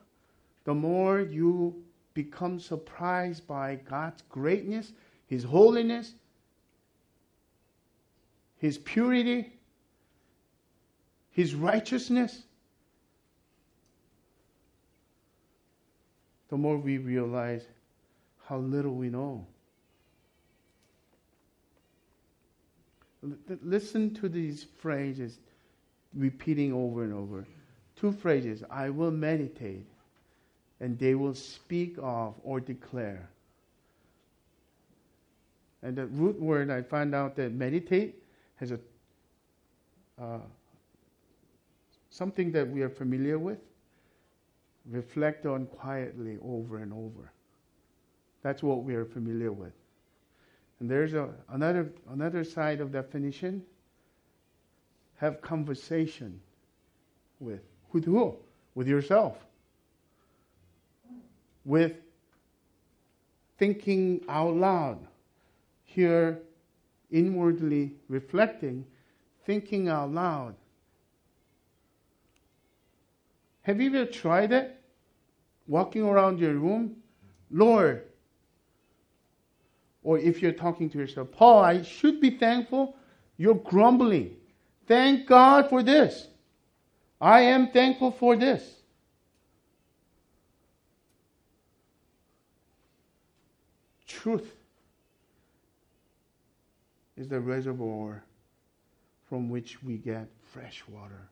the 0.65 0.75
more 0.75 1.21
you 1.21 1.83
become 2.15 2.61
surprised 2.61 3.47
by 3.47 3.77
God's 3.89 4.23
greatness, 4.29 4.93
His 5.27 5.43
holiness, 5.43 6.15
His 8.63 8.79
purity, 8.79 9.53
His 11.33 11.57
righteousness. 11.57 12.45
The 16.49 16.57
more 16.57 16.79
we 16.79 16.99
realize 16.99 17.65
how 18.47 18.59
little 18.59 18.95
we 18.95 19.09
know. 19.09 19.45
Listen 23.65 24.15
to 24.15 24.29
these 24.29 24.67
phrases 24.79 25.41
repeating 26.15 26.73
over 26.73 27.03
and 27.03 27.13
over. 27.13 27.45
Two 27.97 28.13
phrases 28.13 28.63
I 28.71 28.91
will 28.91 29.11
meditate, 29.11 29.87
and 30.79 30.97
they 31.01 31.17
will 31.17 31.35
speak 31.35 31.97
of 32.01 32.35
or 32.45 32.61
declare. 32.61 33.29
And 35.83 35.97
the 35.97 36.07
root 36.07 36.41
word, 36.41 36.71
I 36.71 36.83
find 36.83 37.13
out 37.13 37.35
that 37.37 37.53
meditate 37.53 38.22
has 38.57 38.73
a 38.73 38.79
uh, 40.21 40.39
something 42.11 42.53
that 42.53 42.69
we 42.69 42.83
are 42.83 42.91
familiar 42.91 43.39
with. 43.39 43.59
Reflect 44.91 45.47
on 45.47 45.67
quietly 45.67 46.39
over 46.43 46.79
and 46.79 46.93
over. 46.93 47.33
That's 48.43 48.63
what 48.63 48.83
we 48.83 48.95
are 48.95 49.05
familiar 49.05 49.53
with. 49.53 49.73
And 50.81 50.91
there's 50.91 51.15
a, 51.15 51.29
another, 51.51 51.93
another 52.11 52.43
side 52.45 52.81
of 52.81 52.93
definition 52.93 53.63
have 55.17 55.41
conversation 55.41 56.41
with. 57.39 57.61
With 57.93 58.05
who? 58.05 58.37
With 58.75 58.89
yourself. 58.89 59.39
With 61.65 61.95
thinking 63.59 64.25
out 64.29 64.57
loud. 64.57 64.99
Here, 65.85 66.41
inwardly 67.13 67.93
reflecting, 68.09 68.85
thinking 69.47 69.89
out 69.89 70.11
loud. 70.11 70.55
Have 73.63 73.81
you 73.81 73.95
ever 73.95 74.11
tried 74.11 74.53
it? 74.53 74.81
Walking 75.69 76.03
around 76.03 76.41
your 76.41 76.55
room? 76.55 76.97
Lord, 77.51 78.03
or 80.03 80.19
if 80.19 80.43
you're 80.43 80.53
talking 80.53 80.91
to 80.91 80.99
yourself, 80.99 81.31
Paul, 81.31 81.63
I 81.63 81.83
should 81.83 82.21
be 82.21 82.31
thankful. 82.31 82.97
You're 83.37 83.55
grumbling. 83.55 84.37
Thank 84.89 85.27
God 85.29 85.69
for 85.69 85.83
this. 85.83 86.27
I 87.21 87.43
am 87.43 87.71
thankful 87.71 88.11
for 88.11 88.35
this. 88.35 88.69
Truth 94.07 94.62
is 97.17 97.29
the 97.29 97.41
reservoir 97.41 98.25
from 99.29 99.49
which 99.49 99.83
we 99.83 99.97
get 99.97 100.29
fresh 100.53 100.83
water 100.89 101.29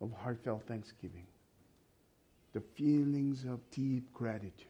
of 0.00 0.12
heartfelt 0.12 0.62
thanksgiving, 0.66 1.26
the 2.52 2.60
feelings 2.60 3.44
of 3.44 3.58
deep 3.70 4.12
gratitude. 4.12 4.66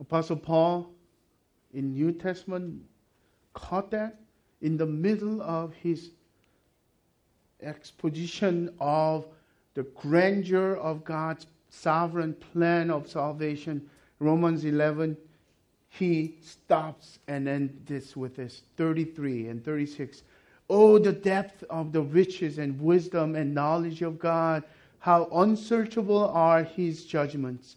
Apostle 0.00 0.36
Paul 0.36 0.90
in 1.72 1.92
New 1.92 2.12
Testament 2.12 2.82
caught 3.54 3.90
that 3.92 4.20
in 4.60 4.76
the 4.76 4.86
middle 4.86 5.40
of 5.42 5.72
his 5.74 6.10
exposition 7.62 8.74
of 8.80 9.26
the 9.74 9.84
grandeur 9.84 10.74
of 10.76 11.04
God's 11.04 11.46
sovereign 11.72 12.34
plan 12.34 12.90
of 12.90 13.08
salvation. 13.08 13.88
Romans 14.18 14.64
11, 14.64 15.16
he 15.88 16.36
stops 16.40 17.18
and 17.26 17.48
ends 17.48 17.72
this 17.86 18.16
with 18.16 18.36
this 18.36 18.62
33 18.76 19.48
and 19.48 19.64
36. 19.64 20.22
Oh, 20.70 20.98
the 20.98 21.12
depth 21.12 21.64
of 21.70 21.92
the 21.92 22.02
riches 22.02 22.58
and 22.58 22.80
wisdom 22.80 23.34
and 23.34 23.54
knowledge 23.54 24.02
of 24.02 24.18
God! 24.18 24.62
How 25.00 25.28
unsearchable 25.32 26.28
are 26.28 26.62
his 26.62 27.04
judgments, 27.04 27.76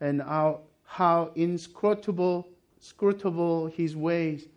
and 0.00 0.20
how 0.20 0.60
how 0.84 1.30
inscrutable, 1.34 2.46
scrutable 2.80 3.72
his 3.72 3.96
ways. 3.96 4.48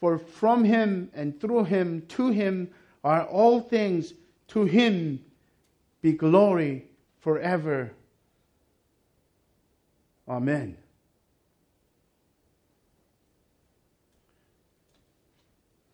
For 0.00 0.18
from 0.18 0.64
him 0.64 1.10
and 1.14 1.38
through 1.40 1.64
him, 1.64 2.02
to 2.08 2.28
him 2.28 2.70
are 3.04 3.24
all 3.24 3.60
things, 3.60 4.14
to 4.48 4.64
him 4.64 5.20
be 6.00 6.12
glory 6.12 6.86
forever. 7.20 7.90
Amen. 10.28 10.76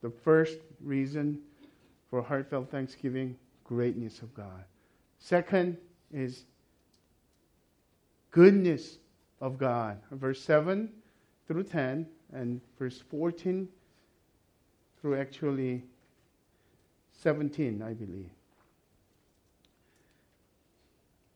The 0.02 0.10
first 0.10 0.58
reason 0.80 1.40
for 2.10 2.22
heartfelt 2.22 2.70
thanksgiving, 2.70 3.36
greatness 3.64 4.22
of 4.22 4.32
God. 4.34 4.64
Second 5.18 5.76
is 6.12 6.44
goodness 8.30 8.98
of 9.40 9.58
God. 9.58 9.98
Verse 10.12 10.40
7 10.42 10.90
through 11.46 11.64
10 11.64 12.06
and 12.32 12.60
verse 12.78 13.02
14 13.10 13.68
through 15.00 15.18
actually 15.18 15.82
17, 17.22 17.82
I 17.82 17.92
believe. 17.94 18.30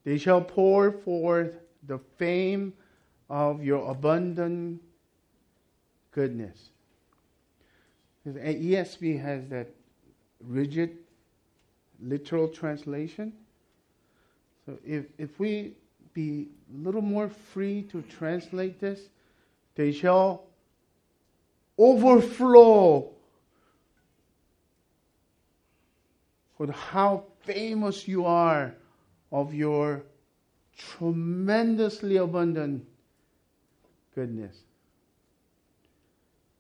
They 0.05 0.19
shall 0.19 0.41
pour 0.41 0.93
forth 0.93 1.59
the 1.87 1.99
fame 2.17 2.73
of 3.33 3.65
your 3.65 3.91
abundant 3.91 4.81
goodness. 6.13 6.69
Because 8.25 8.39
ESV 8.41 9.21
has 9.21 9.49
that 9.49 9.69
rigid 10.47 10.99
literal 12.01 12.47
translation. 12.47 13.33
So 14.65 14.79
if, 14.87 15.07
if 15.19 15.41
we 15.41 15.75
be 16.15 16.49
a 16.73 16.85
little 16.85 17.03
more 17.03 17.29
free 17.29 17.83
to 17.91 18.03
translate 18.03 18.81
this. 18.81 19.01
They 19.75 19.93
shall 19.93 20.45
overflow 21.79 23.11
with 26.59 26.71
how 26.71 27.25
famous 27.45 28.07
you 28.07 28.27
are 28.27 28.75
of 29.33 29.55
your 29.55 30.03
tremendously 30.77 32.17
abundant 32.19 32.87
goodness. 34.15 34.57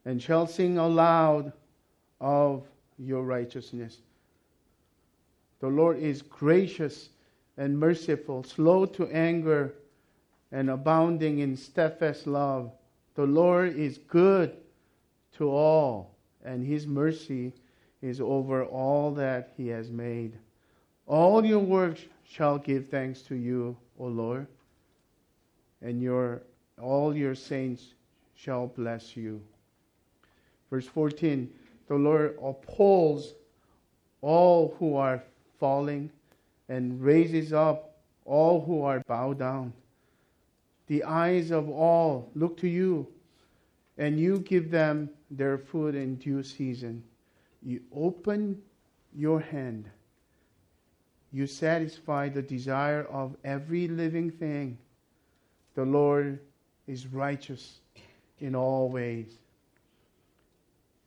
And 0.04 0.20
shall 0.20 0.46
sing 0.46 0.78
aloud 0.78 1.52
of 2.20 2.64
your 2.98 3.22
righteousness. 3.22 3.98
The 5.60 5.68
Lord 5.68 5.98
is 5.98 6.22
gracious 6.22 7.10
and 7.56 7.78
merciful, 7.78 8.42
slow 8.42 8.86
to 8.86 9.06
anger, 9.08 9.74
and 10.50 10.70
abounding 10.70 11.38
in 11.38 11.56
steadfast 11.56 12.26
love. 12.26 12.72
The 13.14 13.26
Lord 13.26 13.76
is 13.76 13.98
good 13.98 14.56
to 15.36 15.50
all, 15.50 16.14
and 16.44 16.66
his 16.66 16.86
mercy 16.86 17.52
is 18.00 18.20
over 18.20 18.64
all 18.64 19.12
that 19.12 19.52
he 19.56 19.68
has 19.68 19.90
made. 19.90 20.32
All 21.06 21.44
your 21.44 21.60
works 21.60 22.02
shall 22.24 22.58
give 22.58 22.88
thanks 22.88 23.22
to 23.22 23.34
you, 23.34 23.76
O 23.98 24.06
Lord, 24.06 24.46
and 25.80 26.02
your 26.02 26.42
all 26.82 27.16
your 27.16 27.34
saints 27.34 27.94
shall 28.34 28.66
bless 28.66 29.16
you. 29.16 29.40
Verse 30.70 30.86
14 30.86 31.48
The 31.88 31.94
Lord 31.94 32.38
upholds 32.42 33.34
all 34.20 34.74
who 34.78 34.96
are 34.96 35.22
falling 35.58 36.10
and 36.68 37.00
raises 37.02 37.52
up 37.52 37.96
all 38.24 38.64
who 38.64 38.82
are 38.82 39.00
bowed 39.00 39.38
down. 39.38 39.72
The 40.86 41.04
eyes 41.04 41.50
of 41.50 41.68
all 41.68 42.30
look 42.34 42.56
to 42.58 42.68
you, 42.68 43.06
and 43.98 44.18
you 44.18 44.38
give 44.40 44.70
them 44.70 45.10
their 45.30 45.58
food 45.58 45.94
in 45.94 46.16
due 46.16 46.42
season. 46.42 47.02
You 47.62 47.80
open 47.94 48.60
your 49.14 49.40
hand. 49.40 49.88
You 51.32 51.46
satisfy 51.46 52.28
the 52.28 52.42
desire 52.42 53.04
of 53.04 53.36
every 53.44 53.88
living 53.88 54.30
thing. 54.30 54.78
The 55.74 55.84
Lord 55.84 56.40
is 56.86 57.06
righteous 57.06 57.80
in 58.40 58.54
all 58.54 58.88
ways 58.88 59.38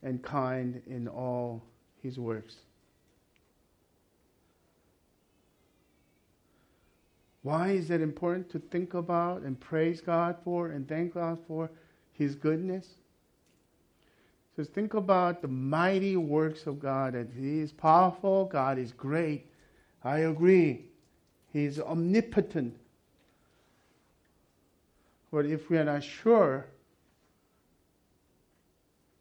and 0.02 0.22
kind 0.22 0.80
in 0.86 1.08
all 1.08 1.62
his 2.02 2.18
works. 2.18 2.56
Why 7.42 7.70
is 7.70 7.90
it 7.90 8.00
important 8.00 8.50
to 8.50 8.58
think 8.58 8.94
about 8.94 9.42
and 9.42 9.58
praise 9.60 10.00
God 10.00 10.36
for 10.42 10.68
and 10.68 10.88
thank 10.88 11.14
God 11.14 11.38
for 11.46 11.70
his 12.12 12.34
goodness? 12.34 12.88
So 14.56 14.64
think 14.64 14.94
about 14.94 15.42
the 15.42 15.48
mighty 15.48 16.16
works 16.16 16.66
of 16.66 16.80
God 16.80 17.12
that 17.12 17.28
he 17.38 17.60
is 17.60 17.70
powerful, 17.70 18.46
God 18.46 18.78
is 18.78 18.90
great. 18.90 19.46
I 20.02 20.20
agree. 20.20 20.86
He 21.52 21.64
is 21.64 21.78
omnipotent. 21.78 22.74
But 25.32 25.46
if 25.46 25.68
we 25.68 25.78
are 25.78 25.84
not 25.84 26.02
sure 26.02 26.66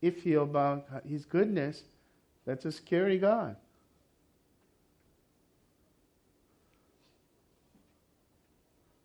iffy 0.03 0.41
about 0.41 0.85
his 1.07 1.25
goodness, 1.25 1.83
that's 2.45 2.65
a 2.65 2.71
scary 2.71 3.17
God. 3.17 3.55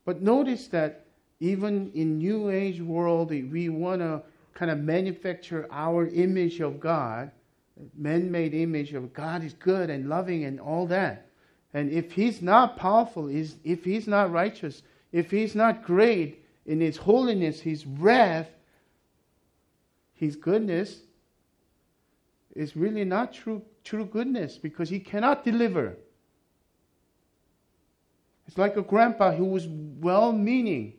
But 0.05 0.23
notice 0.23 0.67
that 0.69 1.07
even 1.41 1.91
in 1.95 2.19
New 2.19 2.51
Age 2.51 2.81
world, 2.81 3.31
we 3.31 3.69
want 3.69 4.01
to 4.03 4.23
kind 4.53 4.71
of 4.71 4.79
manufacture 4.79 5.67
our 5.71 6.07
image 6.09 6.61
of 6.61 6.81
God, 6.81 7.31
man-made 7.97 8.53
image 8.53 8.93
of 8.93 9.15
God 9.15 9.43
is 9.43 9.55
good 9.55 9.89
and 9.89 10.09
loving 10.09 10.45
and 10.45 10.61
all 10.61 10.87
that. 10.89 11.29
And 11.73 11.91
if 11.91 12.13
He's 12.13 12.43
not 12.43 12.77
powerful, 12.77 13.29
if 13.29 13.85
He's 13.85 14.07
not 14.07 14.31
righteous, 14.31 14.83
if 15.13 15.31
He's 15.31 15.55
not 15.55 15.83
great 15.83 16.40
in 16.67 16.81
His 16.81 16.97
holiness, 16.97 17.61
His 17.61 17.87
wrath, 17.87 18.49
His 20.15 20.37
goodness, 20.37 21.01
is 22.55 22.77
really 22.77 23.05
not 23.05 23.33
true, 23.33 23.63
true 23.85 24.05
goodness 24.05 24.59
because 24.59 24.89
He 24.89 25.01
cannot 25.01 25.45
deliver. 25.45 25.97
It's 28.47 28.59
like 28.59 28.77
a 28.77 28.83
grandpa 28.83 29.33
who 29.33 29.45
was 29.45 29.69
well 29.69 30.33
meaning 30.33 30.95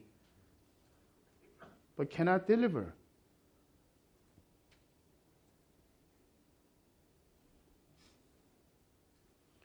but 1.97 2.09
cannot 2.09 2.47
deliver. 2.47 2.93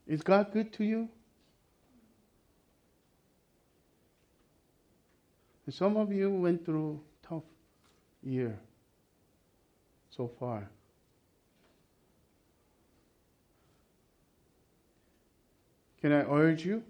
Is 0.07 0.23
God 0.23 0.53
good 0.53 0.73
to 0.75 0.85
you? 0.85 1.09
And 5.67 5.75
some 5.75 5.97
of 5.97 6.13
you 6.13 6.31
went 6.31 6.65
through 6.65 7.01
tough 7.29 7.43
year 8.23 8.57
so 10.11 10.31
far. 10.39 10.71
Can 16.01 16.13
I 16.13 16.23
urge 16.23 16.65
you 16.65 16.85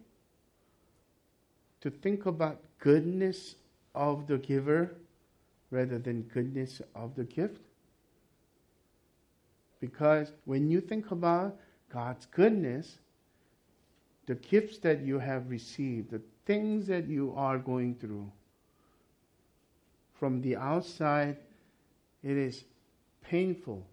to 1.81 1.91
think 1.91 2.27
about 2.27 2.61
goodness 2.79 3.55
of 3.95 4.27
the 4.27 4.37
giver 4.37 4.95
rather 5.71 5.99
than 5.99 6.23
goodness 6.23 6.83
of 6.95 7.15
the 7.15 7.25
gift? 7.25 7.61
Because 9.81 10.33
when 10.45 10.69
you 10.71 10.83
think 10.83 11.11
about 11.13 11.59
God's 11.91 12.27
goodness, 12.27 12.99
the 14.27 14.35
gifts 14.35 14.79
that 14.79 15.01
you 15.01 15.19
have 15.19 15.49
received, 15.49 16.11
the 16.11 16.21
things 16.45 16.87
that 16.89 17.07
you 17.07 17.33
are 17.37 17.59
going 17.59 17.95
through, 17.95 18.31
from 20.19 20.41
the 20.41 20.57
outside, 20.57 21.37
it 22.23 22.37
is 22.37 22.65
painful. 23.23 23.87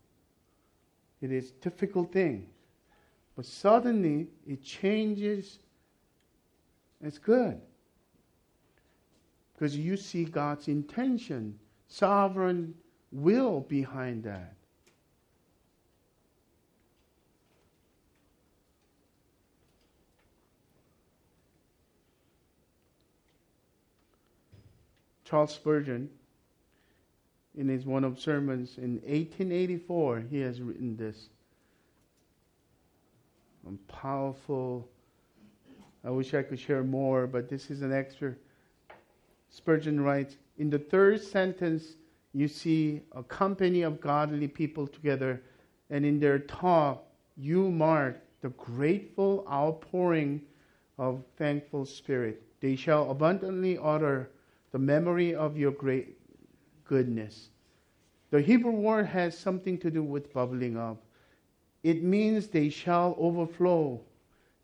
It 1.22 1.32
is 1.32 1.52
difficult 1.52 2.12
thing. 2.12 2.48
But 3.36 3.46
suddenly 3.46 4.28
it 4.48 4.64
changes. 4.64 5.60
It's 7.02 7.18
good. 7.18 7.60
Because 9.54 9.76
you 9.78 9.98
see 9.98 10.26
God's 10.26 10.68
intention, 10.68 11.60
sovereign 11.88 12.74
will 13.12 13.62
behind 13.62 14.24
that. 14.24 14.56
Charles 25.26 25.54
Spurgeon, 25.54 26.10
in 27.56 27.68
his 27.68 27.86
one 27.86 28.04
of 28.04 28.20
sermons 28.20 28.78
in 28.78 28.96
1884, 28.96 30.26
he 30.30 30.40
has 30.40 30.62
written 30.62 30.98
this 30.98 31.30
powerful. 33.88 34.88
I 36.04 36.10
wish 36.10 36.34
I 36.34 36.44
could 36.44 36.60
share 36.60 36.84
more, 36.84 37.28
but 37.28 37.50
this 37.50 37.72
is 37.72 37.82
an 37.82 37.94
extra. 37.94 38.36
Spurgeon 39.50 40.02
writes 40.02 40.36
In 40.58 40.70
the 40.70 40.80
third 40.80 41.22
sentence, 41.22 41.96
you 42.34 42.48
see 42.48 43.02
a 43.14 43.24
company 43.24 43.84
of 43.84 44.02
godly 44.02 44.48
people 44.48 44.88
together, 44.88 45.42
and 45.90 46.06
in 46.06 46.20
their 46.20 46.40
talk, 46.40 47.06
you 47.38 47.72
mark 47.72 48.20
the 48.42 48.50
grateful 48.50 49.46
outpouring 49.50 50.42
of 50.98 51.24
thankful 51.38 51.86
spirit. 51.86 52.42
They 52.60 52.76
shall 52.76 53.10
abundantly 53.10 53.78
utter 53.82 54.30
the 54.74 54.80
memory 54.80 55.34
of 55.34 55.56
your 55.56 55.72
great 55.72 56.18
goodness. 56.84 57.50
The 58.32 58.42
Hebrew 58.42 58.72
word 58.72 59.06
has 59.06 59.38
something 59.38 59.78
to 59.78 59.92
do 59.92 60.04
with 60.04 60.34
bubbling 60.34 60.76
up. 60.78 61.02
It 61.84 62.04
means 62.04 62.48
they 62.48 62.70
shall 62.70 63.16
overflow. 63.20 64.02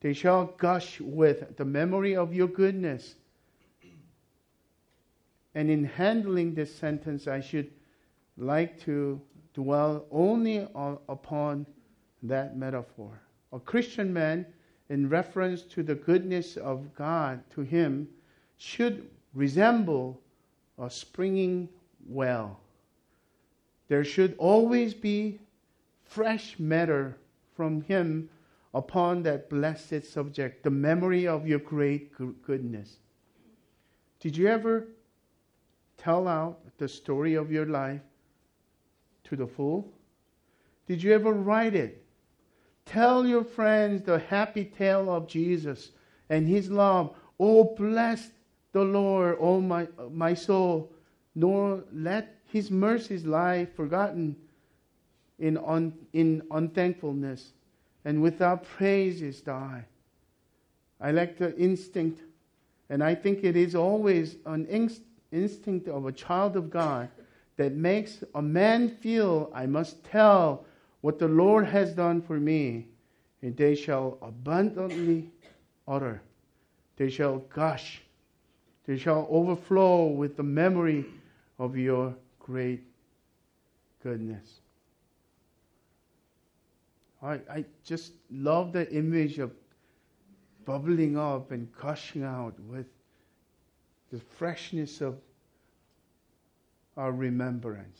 They 0.01 0.13
shall 0.13 0.45
gush 0.57 0.99
with 0.99 1.55
the 1.57 1.65
memory 1.65 2.15
of 2.15 2.33
your 2.33 2.47
goodness. 2.47 3.15
And 5.53 5.69
in 5.69 5.83
handling 5.83 6.55
this 6.55 6.73
sentence, 6.73 7.27
I 7.27 7.39
should 7.39 7.69
like 8.35 8.79
to 8.85 9.21
dwell 9.53 10.07
only 10.09 10.65
on, 10.73 10.97
upon 11.07 11.67
that 12.23 12.57
metaphor. 12.57 13.21
A 13.53 13.59
Christian 13.59 14.11
man, 14.11 14.47
in 14.89 15.07
reference 15.07 15.61
to 15.63 15.83
the 15.83 15.95
goodness 15.95 16.57
of 16.57 16.95
God 16.95 17.43
to 17.51 17.61
him, 17.61 18.07
should 18.57 19.07
resemble 19.33 20.21
a 20.77 20.89
springing 20.89 21.69
well. 22.07 22.59
There 23.87 24.03
should 24.03 24.35
always 24.37 24.93
be 24.93 25.39
fresh 26.03 26.57
matter 26.59 27.17
from 27.55 27.81
Him 27.81 28.29
upon 28.73 29.23
that 29.23 29.49
blessed 29.49 30.03
subject, 30.03 30.63
the 30.63 30.69
memory 30.69 31.27
of 31.27 31.47
your 31.47 31.59
great 31.59 32.13
goodness. 32.43 32.97
Did 34.19 34.37
you 34.37 34.47
ever 34.47 34.87
tell 35.97 36.27
out 36.27 36.59
the 36.77 36.87
story 36.87 37.35
of 37.35 37.51
your 37.51 37.65
life 37.65 38.01
to 39.25 39.35
the 39.35 39.47
full? 39.47 39.91
Did 40.87 41.01
you 41.03 41.13
ever 41.13 41.33
write 41.33 41.75
it? 41.75 42.03
Tell 42.85 43.25
your 43.25 43.43
friends 43.43 44.01
the 44.01 44.19
happy 44.19 44.65
tale 44.65 45.09
of 45.09 45.27
Jesus 45.27 45.91
and 46.29 46.47
his 46.47 46.71
love. 46.71 47.15
Oh, 47.39 47.75
bless 47.75 48.31
the 48.71 48.83
Lord, 48.83 49.37
oh 49.39 49.61
my, 49.61 49.87
my 50.11 50.33
soul, 50.33 50.91
nor 51.35 51.83
let 51.93 52.35
his 52.51 52.69
mercies 52.69 53.25
lie 53.25 53.65
forgotten 53.75 54.35
in, 55.39 55.57
un, 55.57 55.93
in 56.13 56.43
unthankfulness, 56.51 57.53
and 58.05 58.21
without 58.21 58.63
praises 58.63 59.41
die. 59.41 59.85
I 61.01 61.11
like 61.11 61.37
the 61.37 61.55
instinct, 61.57 62.21
and 62.89 63.03
I 63.03 63.15
think 63.15 63.43
it 63.43 63.55
is 63.55 63.75
always 63.75 64.35
an 64.45 64.65
inst- 64.65 65.01
instinct 65.31 65.87
of 65.87 66.05
a 66.05 66.11
child 66.11 66.57
of 66.57 66.69
God 66.69 67.09
that 67.57 67.73
makes 67.73 68.23
a 68.35 68.41
man 68.41 68.89
feel, 68.89 69.51
I 69.53 69.65
must 69.65 70.03
tell 70.03 70.65
what 71.01 71.19
the 71.19 71.27
Lord 71.27 71.65
has 71.65 71.93
done 71.93 72.21
for 72.21 72.39
me, 72.39 72.87
and 73.41 73.55
they 73.55 73.75
shall 73.75 74.17
abundantly 74.21 75.29
utter. 75.87 76.21
They 76.97 77.09
shall 77.09 77.37
gush. 77.37 78.01
They 78.89 78.97
shall 78.97 79.27
overflow 79.29 80.07
with 80.07 80.35
the 80.35 80.41
memory 80.41 81.05
of 81.59 81.77
your 81.77 82.15
great 82.39 82.81
goodness. 84.01 84.61
I, 87.21 87.33
I 87.33 87.65
just 87.85 88.13
love 88.31 88.73
the 88.73 88.91
image 88.91 89.37
of 89.37 89.51
bubbling 90.65 91.19
up 91.19 91.51
and 91.51 91.71
gushing 91.79 92.23
out 92.23 92.59
with 92.61 92.87
the 94.11 94.19
freshness 94.39 95.01
of 95.01 95.19
our 96.97 97.11
remembrance. 97.11 97.99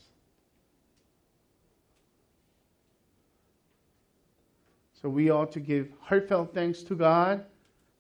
So 5.00 5.08
we 5.08 5.30
ought 5.30 5.52
to 5.52 5.60
give 5.60 5.92
heartfelt 6.02 6.56
thanks 6.56 6.82
to 6.82 6.96
God, 6.96 7.46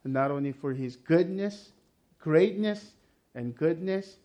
and 0.04 0.12
not 0.12 0.32
only 0.32 0.54
for 0.54 0.73
His 0.73 0.95
goodness, 0.95 1.71
greatness, 2.19 2.91
and 3.36 3.55
goodness, 3.55 4.17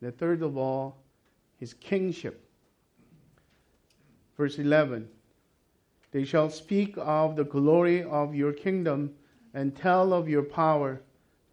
the 0.00 0.10
third 0.10 0.42
of 0.42 0.56
all, 0.56 0.98
His 1.58 1.74
kingship. 1.74 2.48
Verse 4.36 4.58
11 4.58 5.08
They 6.10 6.24
shall 6.24 6.50
speak 6.50 6.94
of 6.96 7.36
the 7.36 7.44
glory 7.44 8.02
of 8.02 8.34
your 8.34 8.52
kingdom 8.52 9.14
and 9.54 9.76
tell 9.76 10.12
of 10.12 10.28
your 10.28 10.42
power, 10.42 11.00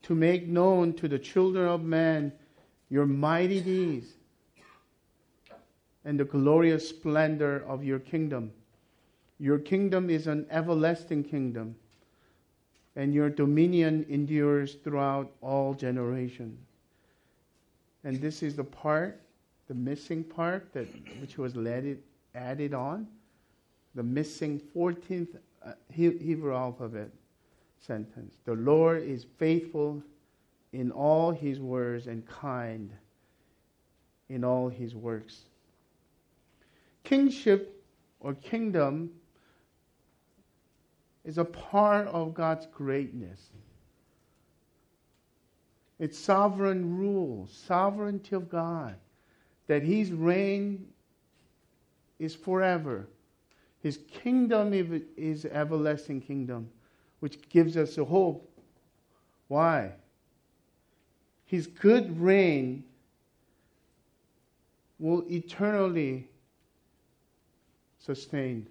to 0.04 0.16
make 0.16 0.48
known 0.48 0.94
to 0.94 1.08
the 1.08 1.20
children 1.20 1.68
of 1.68 1.84
men 1.84 2.32
your 2.90 3.06
mighty 3.06 3.62
deeds 3.62 4.08
and 6.06 6.20
the 6.20 6.26
glorious 6.26 6.88
splendor 6.88 7.64
of 7.68 7.84
your 7.84 8.00
kingdom. 8.00 8.52
Your 9.38 9.60
kingdom 9.60 10.10
is 10.10 10.28
an 10.28 10.48
everlasting 10.50 11.24
kingdom, 11.24 11.76
and 13.00 13.14
your 13.14 13.30
dominion 13.30 14.06
endures 14.10 14.74
throughout 14.84 15.32
all 15.40 15.74
generations. 15.74 16.60
And 18.04 18.20
this 18.20 18.44
is 18.44 18.58
the 18.58 18.64
part, 18.66 19.22
the 19.70 19.74
missing 19.74 20.22
part 20.22 20.74
that 20.74 20.86
which 21.22 21.38
was 21.38 21.56
added, 21.56 22.04
added 22.36 22.74
on, 22.74 23.08
the 23.96 24.04
missing 24.04 24.62
14th 24.76 25.30
uh, 25.66 25.72
Hebrew 25.90 26.54
alphabet 26.54 27.10
sentence. 27.80 28.36
The 28.44 28.56
Lord 28.56 29.04
is 29.04 29.26
faithful 29.38 30.04
in 30.74 30.92
all 30.92 31.32
his 31.32 31.62
words 31.62 32.08
and 32.08 32.28
kind 32.28 32.92
in 34.28 34.44
all 34.44 34.68
his 34.68 34.94
works. 34.94 35.44
Kingship 37.06 37.82
or 38.20 38.34
kingdom 38.34 39.10
is 41.26 41.38
a 41.38 41.46
part 41.46 42.08
of 42.08 42.34
God's 42.34 42.66
greatness. 42.68 43.50
It's 46.00 46.18
sovereign 46.18 46.98
rule, 46.98 47.48
sovereignty 47.52 48.36
of 48.36 48.50
God, 48.50 48.96
that 49.68 49.84
His 49.84 50.12
reign 50.12 50.88
is 52.20 52.36
forever. 52.36 53.08
His 53.82 54.00
kingdom 54.12 54.74
is 55.18 55.46
everlasting 55.46 56.22
kingdom, 56.22 56.70
which 57.20 57.50
gives 57.50 57.78
us 57.78 57.98
a 57.98 58.06
hope. 58.06 58.50
Why? 59.48 59.92
His 61.46 61.68
good 61.68 62.20
reign 62.20 62.84
will 65.00 65.24
eternally 65.30 66.28
sustain. 68.00 68.68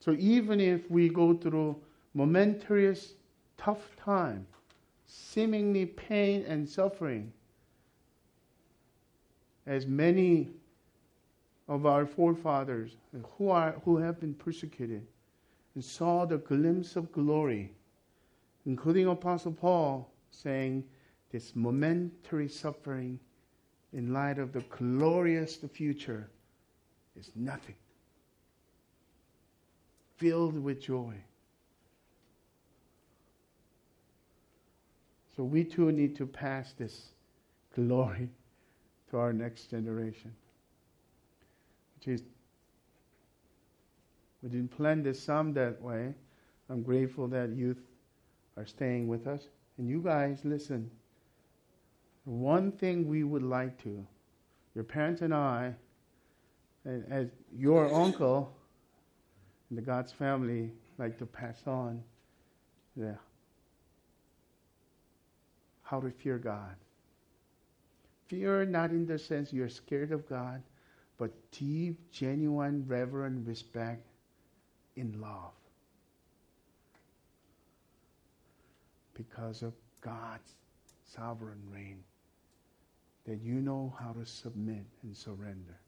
So 0.00 0.16
even 0.18 0.60
if 0.60 0.90
we 0.90 1.10
go 1.10 1.34
through 1.34 1.76
momentary 2.14 2.96
tough 3.58 3.94
time, 3.96 4.46
seemingly 5.06 5.86
pain 5.86 6.44
and 6.48 6.66
suffering, 6.66 7.32
as 9.66 9.86
many 9.86 10.48
of 11.68 11.84
our 11.86 12.06
forefathers 12.06 12.96
who 13.36 13.50
are 13.50 13.72
who 13.84 13.98
have 13.98 14.18
been 14.18 14.34
persecuted 14.34 15.06
and 15.74 15.84
saw 15.84 16.24
the 16.24 16.38
glimpse 16.38 16.96
of 16.96 17.12
glory, 17.12 17.72
including 18.64 19.06
Apostle 19.06 19.52
Paul 19.52 20.10
saying 20.30 20.82
this 21.30 21.54
momentary 21.54 22.48
suffering 22.48 23.20
in 23.92 24.12
light 24.12 24.38
of 24.38 24.52
the 24.52 24.64
glorious 24.70 25.56
future 25.56 26.30
is 27.16 27.30
nothing 27.36 27.74
filled 30.20 30.62
with 30.62 30.82
joy. 30.82 31.14
So 35.34 35.42
we 35.42 35.64
too 35.64 35.90
need 35.90 36.14
to 36.16 36.26
pass 36.26 36.74
this 36.74 37.12
glory 37.74 38.28
to 39.10 39.16
our 39.16 39.32
next 39.32 39.70
generation. 39.70 40.34
Which 41.96 42.08
is, 42.08 42.22
we 44.42 44.50
didn't 44.50 44.76
plan 44.76 45.02
this 45.02 45.22
some 45.22 45.54
that 45.54 45.80
way. 45.80 46.12
I'm 46.68 46.82
grateful 46.82 47.26
that 47.28 47.50
youth 47.50 47.80
are 48.58 48.66
staying 48.66 49.08
with 49.08 49.26
us. 49.26 49.48
And 49.78 49.88
you 49.88 50.02
guys, 50.02 50.40
listen. 50.44 50.90
One 52.24 52.72
thing 52.72 53.08
we 53.08 53.24
would 53.24 53.42
like 53.42 53.82
to, 53.84 54.06
your 54.74 54.84
parents 54.84 55.22
and 55.22 55.32
I, 55.32 55.74
and 56.84 57.10
as 57.10 57.28
your 57.56 57.92
uncle, 57.92 58.54
the 59.70 59.80
God's 59.80 60.12
family 60.12 60.72
like 60.98 61.18
to 61.18 61.26
pass 61.26 61.62
on 61.66 62.02
the 62.96 63.16
how 65.82 66.00
to 66.00 66.10
fear 66.10 66.38
God. 66.38 66.76
Fear 68.28 68.66
not 68.66 68.90
in 68.90 69.06
the 69.06 69.18
sense 69.18 69.52
you're 69.52 69.68
scared 69.68 70.12
of 70.12 70.28
God, 70.28 70.62
but 71.18 71.32
deep, 71.50 71.98
genuine, 72.12 72.84
reverent 72.86 73.46
respect 73.46 74.06
in 74.96 75.20
love. 75.20 75.52
Because 79.14 79.62
of 79.62 79.72
God's 80.00 80.54
sovereign 81.06 81.60
reign, 81.72 81.98
that 83.26 83.40
you 83.42 83.54
know 83.54 83.92
how 84.00 84.12
to 84.12 84.24
submit 84.24 84.84
and 85.02 85.16
surrender. 85.16 85.78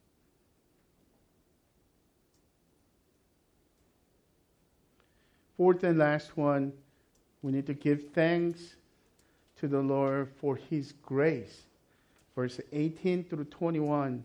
Fourth 5.62 5.84
and 5.84 5.96
last 5.96 6.36
one, 6.36 6.72
we 7.40 7.52
need 7.52 7.66
to 7.66 7.72
give 7.72 8.10
thanks 8.12 8.74
to 9.60 9.68
the 9.68 9.78
Lord 9.78 10.28
for 10.40 10.56
His 10.56 10.92
grace. 11.06 11.66
Verse 12.34 12.58
18 12.72 13.22
through 13.22 13.44
21. 13.44 14.24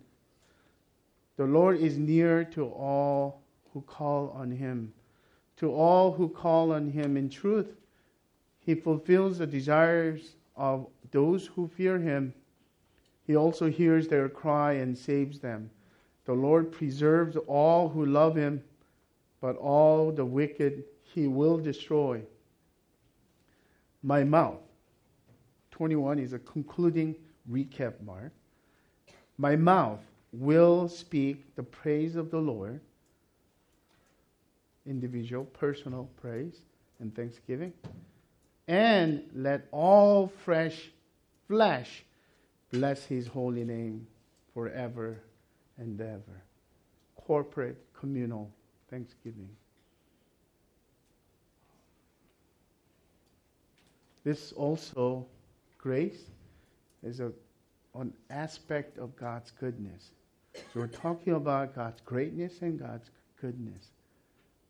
The 1.35 1.45
Lord 1.45 1.77
is 1.77 1.99
near 1.99 2.43
to 2.45 2.65
all 2.65 3.43
who 3.71 3.81
call 3.81 4.31
on 4.31 4.49
Him. 4.49 4.91
To 5.57 5.71
all 5.71 6.11
who 6.11 6.27
call 6.27 6.71
on 6.73 6.89
Him 6.89 7.15
in 7.15 7.29
truth, 7.29 7.67
He 8.65 8.73
fulfills 8.73 9.37
the 9.37 9.45
desires 9.45 10.37
of 10.55 10.87
those 11.11 11.45
who 11.45 11.67
fear 11.67 11.99
Him. 11.99 12.33
He 13.27 13.35
also 13.35 13.69
hears 13.69 14.07
their 14.07 14.27
cry 14.27 14.73
and 14.73 14.97
saves 14.97 15.37
them. 15.37 15.69
The 16.25 16.33
Lord 16.33 16.71
preserves 16.71 17.37
all 17.45 17.89
who 17.89 18.07
love 18.07 18.35
Him, 18.35 18.63
but 19.39 19.55
all 19.57 20.11
the 20.11 20.25
wicked 20.25 20.83
he 21.13 21.27
will 21.27 21.57
destroy. 21.57 22.21
My 24.03 24.23
mouth, 24.23 24.61
21 25.71 26.19
is 26.19 26.33
a 26.33 26.39
concluding 26.39 27.15
recap 27.49 28.01
mark. 28.03 28.31
My 29.37 29.55
mouth 29.55 29.99
will 30.31 30.87
speak 30.87 31.55
the 31.55 31.63
praise 31.63 32.15
of 32.15 32.31
the 32.31 32.39
Lord, 32.39 32.79
individual, 34.85 35.45
personal 35.45 36.09
praise 36.19 36.61
and 36.99 37.15
thanksgiving. 37.15 37.73
And 38.67 39.23
let 39.33 39.67
all 39.71 40.27
fresh 40.43 40.89
flesh 41.47 42.03
bless 42.71 43.05
his 43.05 43.27
holy 43.27 43.63
name 43.63 44.07
forever 44.53 45.17
and 45.77 45.99
ever. 46.01 46.41
Corporate, 47.15 47.77
communal 47.93 48.51
thanksgiving. 48.89 49.49
This 54.27 54.51
also, 54.51 55.25
grace, 55.77 56.19
is 57.01 57.21
a, 57.21 57.31
an 57.95 58.13
aspect 58.29 58.97
of 58.97 59.15
God's 59.15 59.51
goodness. 59.51 60.11
So 60.53 60.81
we're 60.81 60.87
talking 60.87 61.35
about 61.35 61.73
God's 61.73 62.01
greatness 62.01 62.55
and 62.59 62.77
God's 62.77 63.09
goodness. 63.39 63.85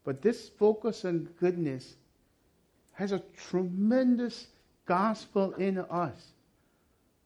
But 0.04 0.22
this 0.22 0.48
focus 0.48 1.06
on 1.06 1.28
goodness 1.40 1.96
has 2.92 3.14
a 3.14 3.24
tremendous 3.36 4.46
gospel 4.86 5.54
in 5.54 5.80
us. 5.80 6.34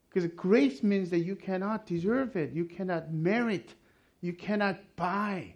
Because 0.07 0.31
grace 0.31 0.83
means 0.83 1.09
that 1.09 1.25
you 1.25 1.35
cannot 1.35 1.85
deserve 1.85 2.37
it, 2.37 2.53
you 2.53 2.63
cannot 2.63 3.11
merit, 3.11 3.73
you 4.21 4.31
cannot 4.31 4.77
buy 4.95 5.53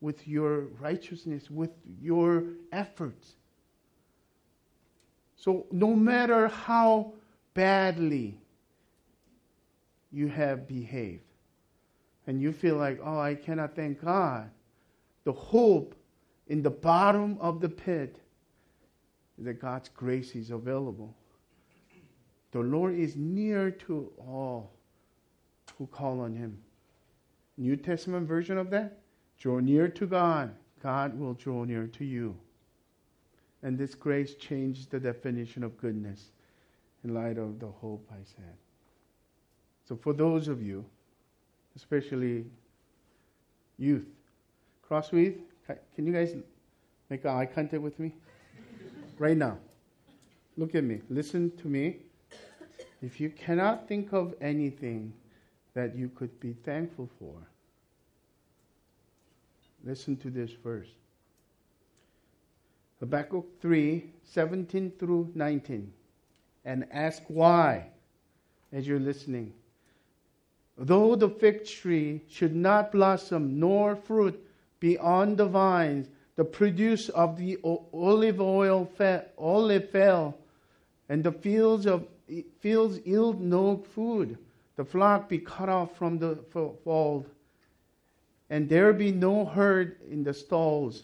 with 0.00 0.26
your 0.26 0.68
righteousness, 0.80 1.50
with 1.50 1.72
your 2.00 2.44
efforts. 2.72 3.34
So, 5.42 5.66
no 5.72 5.92
matter 5.92 6.46
how 6.46 7.14
badly 7.52 8.38
you 10.12 10.28
have 10.28 10.68
behaved, 10.68 11.24
and 12.28 12.40
you 12.40 12.52
feel 12.52 12.76
like, 12.76 13.00
oh, 13.02 13.18
I 13.18 13.34
cannot 13.34 13.74
thank 13.74 14.04
God, 14.04 14.48
the 15.24 15.32
hope 15.32 15.96
in 16.46 16.62
the 16.62 16.70
bottom 16.70 17.38
of 17.40 17.60
the 17.60 17.68
pit, 17.68 18.20
that 19.38 19.54
God's 19.60 19.88
grace 19.88 20.36
is 20.36 20.50
available. 20.50 21.12
The 22.52 22.60
Lord 22.60 22.94
is 22.94 23.16
near 23.16 23.72
to 23.72 24.12
all 24.18 24.70
who 25.76 25.88
call 25.88 26.20
on 26.20 26.36
Him. 26.36 26.56
New 27.56 27.74
Testament 27.74 28.28
version 28.28 28.58
of 28.58 28.70
that? 28.70 29.00
Draw 29.40 29.58
near 29.58 29.88
to 29.88 30.06
God, 30.06 30.54
God 30.80 31.18
will 31.18 31.34
draw 31.34 31.64
near 31.64 31.88
to 31.88 32.04
you. 32.04 32.36
And 33.62 33.78
this 33.78 33.94
grace 33.94 34.34
changed 34.34 34.90
the 34.90 34.98
definition 34.98 35.62
of 35.62 35.76
goodness 35.78 36.30
in 37.04 37.14
light 37.14 37.38
of 37.38 37.60
the 37.60 37.68
hope 37.68 38.08
I 38.10 38.22
said. 38.24 38.56
So, 39.88 39.96
for 39.96 40.12
those 40.12 40.48
of 40.48 40.62
you, 40.62 40.84
especially 41.76 42.46
youth, 43.78 44.06
Crossweed, 44.88 45.40
can 45.94 46.06
you 46.06 46.12
guys 46.12 46.34
make 47.08 47.24
eye 47.24 47.46
contact 47.46 47.82
with 47.82 47.98
me? 47.98 48.12
right 49.22 49.36
now. 49.36 49.56
Look 50.56 50.74
at 50.74 50.82
me. 50.84 51.00
Listen 51.08 51.56
to 51.58 51.68
me. 51.68 51.98
If 53.00 53.20
you 53.20 53.30
cannot 53.30 53.88
think 53.88 54.12
of 54.12 54.34
anything 54.40 55.12
that 55.74 55.96
you 55.96 56.08
could 56.08 56.38
be 56.40 56.52
thankful 56.52 57.08
for, 57.18 57.34
listen 59.84 60.16
to 60.18 60.30
this 60.30 60.50
verse. 60.50 60.88
Habakkuk 63.02 63.60
3 63.60 64.04
17 64.22 64.92
through 64.96 65.32
19. 65.34 65.92
And 66.64 66.86
ask 66.92 67.20
why 67.26 67.88
as 68.72 68.86
you're 68.86 69.00
listening. 69.00 69.52
Though 70.78 71.16
the 71.16 71.28
fig 71.28 71.66
tree 71.66 72.22
should 72.28 72.54
not 72.54 72.92
blossom, 72.92 73.58
nor 73.58 73.96
fruit 73.96 74.40
be 74.78 74.96
on 74.98 75.34
the 75.34 75.46
vines, 75.46 76.10
the 76.36 76.44
produce 76.44 77.08
of 77.08 77.36
the 77.36 77.58
olive 77.92 78.40
oil 78.40 78.84
fa- 78.84 79.26
olive 79.36 79.90
fell, 79.90 80.38
and 81.08 81.24
the 81.24 81.32
fields 81.32 81.86
of 81.88 82.06
fields 82.60 83.00
yield 83.04 83.40
no 83.40 83.78
food. 83.78 84.38
The 84.76 84.84
flock 84.84 85.28
be 85.28 85.38
cut 85.38 85.68
off 85.68 85.96
from 85.96 86.20
the 86.20 86.36
fold, 86.84 87.28
and 88.48 88.68
there 88.68 88.92
be 88.92 89.10
no 89.10 89.44
herd 89.44 89.96
in 90.08 90.22
the 90.22 90.32
stalls. 90.32 91.02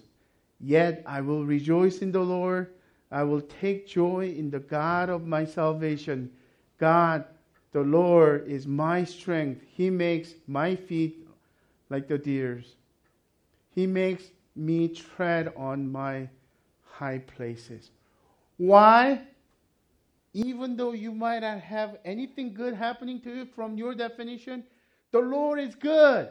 Yet 0.61 1.03
I 1.07 1.21
will 1.21 1.45
rejoice 1.45 1.99
in 1.99 2.13
the 2.13 2.21
Lord. 2.21 2.69
I 3.11 3.23
will 3.23 3.41
take 3.41 3.87
joy 3.87 4.35
in 4.37 4.51
the 4.51 4.59
God 4.59 5.09
of 5.09 5.27
my 5.27 5.45
salvation. 5.45 6.31
God, 6.79 7.25
the 7.73 7.81
Lord, 7.81 8.47
is 8.47 8.67
my 8.67 9.05
strength. 9.05 9.63
He 9.67 9.91
makes 9.91 10.35
my 10.47 10.75
feet 10.75 11.27
like 11.91 12.09
the 12.09 12.19
deer's. 12.19 12.75
He 13.75 13.87
makes 13.87 14.25
me 14.57 14.89
tread 14.89 15.53
on 15.57 15.91
my 15.91 16.29
high 16.85 17.19
places. 17.19 17.91
Why? 18.57 19.23
Even 20.35 20.77
though 20.77 20.93
you 20.93 21.13
might 21.13 21.41
not 21.41 21.61
have 21.61 21.99
anything 22.05 22.53
good 22.53 22.75
happening 22.75 23.21
to 23.23 23.35
you 23.35 23.47
from 23.47 23.79
your 23.79 23.95
definition, 23.95 24.65
the 25.13 25.21
Lord 25.21 25.61
is 25.61 25.75
good. 25.75 26.29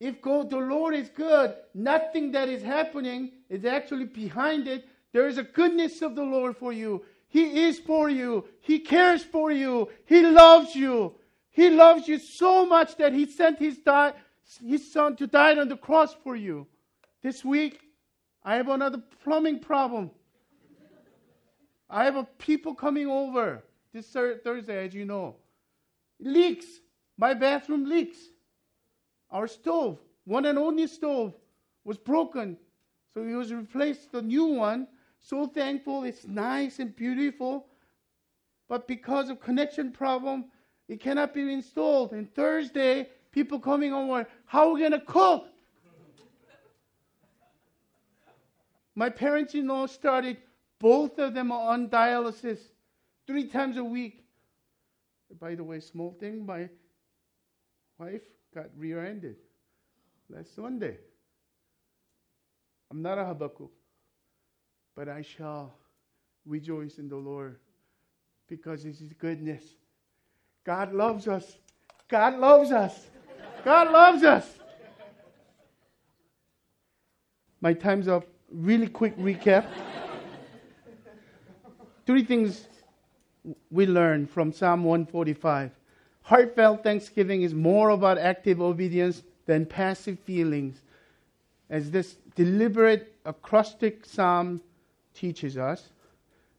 If 0.00 0.22
God, 0.22 0.48
the 0.48 0.56
Lord 0.56 0.94
is 0.94 1.10
good, 1.10 1.54
nothing 1.74 2.32
that 2.32 2.48
is 2.48 2.62
happening 2.62 3.32
is 3.50 3.66
actually 3.66 4.06
behind 4.06 4.66
it. 4.66 4.88
There 5.12 5.28
is 5.28 5.36
a 5.36 5.42
goodness 5.42 6.00
of 6.00 6.16
the 6.16 6.22
Lord 6.22 6.56
for 6.56 6.72
you. 6.72 7.04
He 7.28 7.64
is 7.64 7.78
for 7.78 8.08
you. 8.08 8.46
He 8.60 8.78
cares 8.80 9.22
for 9.22 9.52
you. 9.52 9.90
He 10.06 10.22
loves 10.22 10.74
you. 10.74 11.14
He 11.50 11.68
loves 11.68 12.08
you 12.08 12.18
so 12.18 12.64
much 12.64 12.96
that 12.96 13.12
He 13.12 13.26
sent 13.26 13.58
His, 13.58 13.78
di- 13.78 14.14
his 14.66 14.90
Son 14.90 15.16
to 15.16 15.26
die 15.26 15.56
on 15.56 15.68
the 15.68 15.76
cross 15.76 16.14
for 16.24 16.34
you. 16.34 16.66
This 17.22 17.44
week, 17.44 17.80
I 18.42 18.56
have 18.56 18.68
another 18.68 19.02
plumbing 19.22 19.60
problem. 19.60 20.10
I 21.90 22.04
have 22.04 22.38
people 22.38 22.74
coming 22.74 23.06
over 23.06 23.62
this 23.92 24.06
Thursday, 24.08 24.86
as 24.86 24.94
you 24.94 25.04
know. 25.04 25.36
Leaks. 26.20 26.66
My 27.18 27.34
bathroom 27.34 27.84
leaks. 27.84 28.16
Our 29.30 29.46
stove, 29.46 29.98
one 30.24 30.46
and 30.46 30.58
only 30.58 30.86
stove, 30.86 31.34
was 31.84 31.98
broken. 31.98 32.56
So 33.14 33.22
it 33.22 33.34
was 33.34 33.52
replaced 33.52 34.12
the 34.12 34.22
new 34.22 34.46
one. 34.46 34.88
So 35.20 35.46
thankful. 35.46 36.04
It's 36.04 36.26
nice 36.26 36.78
and 36.78 36.94
beautiful. 36.94 37.66
But 38.68 38.86
because 38.86 39.30
of 39.30 39.40
connection 39.40 39.92
problem, 39.92 40.46
it 40.88 41.00
cannot 41.00 41.34
be 41.34 41.52
installed. 41.52 42.12
And 42.12 42.32
Thursday, 42.34 43.08
people 43.30 43.58
coming 43.60 43.92
over, 43.92 44.26
how 44.46 44.70
are 44.70 44.74
we 44.74 44.88
to 44.88 45.00
cook? 45.00 45.46
My 48.94 49.08
parents 49.08 49.54
in 49.54 49.68
law 49.68 49.86
started, 49.86 50.38
both 50.78 51.18
of 51.18 51.34
them 51.34 51.52
are 51.52 51.72
on 51.72 51.88
dialysis 51.88 52.58
three 53.26 53.44
times 53.44 53.76
a 53.76 53.84
week. 53.84 54.24
By 55.38 55.54
the 55.54 55.62
way, 55.62 55.78
small 55.80 56.12
thing, 56.18 56.44
my 56.44 56.68
wife 57.98 58.22
got 58.54 58.66
rear 58.76 59.04
ended 59.04 59.36
last 60.28 60.54
Sunday. 60.54 60.96
I'm 62.90 63.02
not 63.02 63.18
a 63.18 63.24
Habakkuk, 63.24 63.70
but 64.96 65.08
I 65.08 65.22
shall 65.22 65.74
rejoice 66.44 66.98
in 66.98 67.08
the 67.08 67.16
Lord 67.16 67.58
because 68.48 68.84
it's 68.84 68.98
His 68.98 69.12
goodness. 69.12 69.62
God 70.64 70.92
loves 70.92 71.28
us. 71.28 71.58
God 72.08 72.38
loves 72.38 72.72
us. 72.72 73.06
God 73.64 73.92
loves 73.92 74.24
us. 74.24 74.46
My 77.60 77.74
time's 77.74 78.08
up 78.08 78.26
really 78.50 78.88
quick 78.88 79.16
recap. 79.18 79.66
Three 82.06 82.24
things 82.24 82.66
we 83.70 83.86
learn 83.86 84.26
from 84.26 84.52
Psalm 84.52 84.82
145. 84.84 85.70
Heartfelt 86.30 86.84
thanksgiving 86.84 87.42
is 87.42 87.54
more 87.54 87.88
about 87.88 88.16
active 88.16 88.62
obedience 88.62 89.24
than 89.46 89.66
passive 89.66 90.16
feelings, 90.20 90.80
as 91.70 91.90
this 91.90 92.18
deliberate 92.36 93.12
acrostic 93.24 94.04
psalm 94.04 94.60
teaches 95.12 95.58
us. 95.58 95.90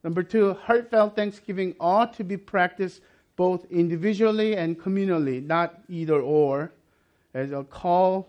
Number 0.04 0.24
two, 0.24 0.56
heartfelt 0.56 1.16
thanksgiving 1.16 1.74
ought 1.80 2.14
to 2.16 2.26
be 2.26 2.36
practiced 2.36 3.00
both 3.38 3.66
individually 3.72 4.58
and 4.58 4.78
communally, 4.78 5.42
not 5.42 5.80
either 5.88 6.20
or, 6.20 6.74
as 7.34 7.54
a 7.54 7.64
call 7.64 8.28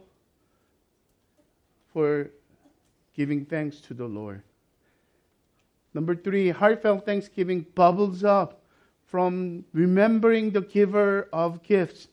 for 1.93 2.31
giving 3.17 3.45
thanks 3.45 3.81
to 3.81 3.95
the 3.95 4.07
Lord. 4.07 4.43
Number 5.93 6.15
three, 6.15 6.51
heartfelt 6.51 7.05
thanksgiving 7.05 7.67
bubbles 7.75 8.23
up 8.23 8.62
from 9.13 9.63
remembering 9.75 10.51
the 10.53 10.63
giver 10.63 11.29
of 11.35 11.63
gifts, 11.63 12.09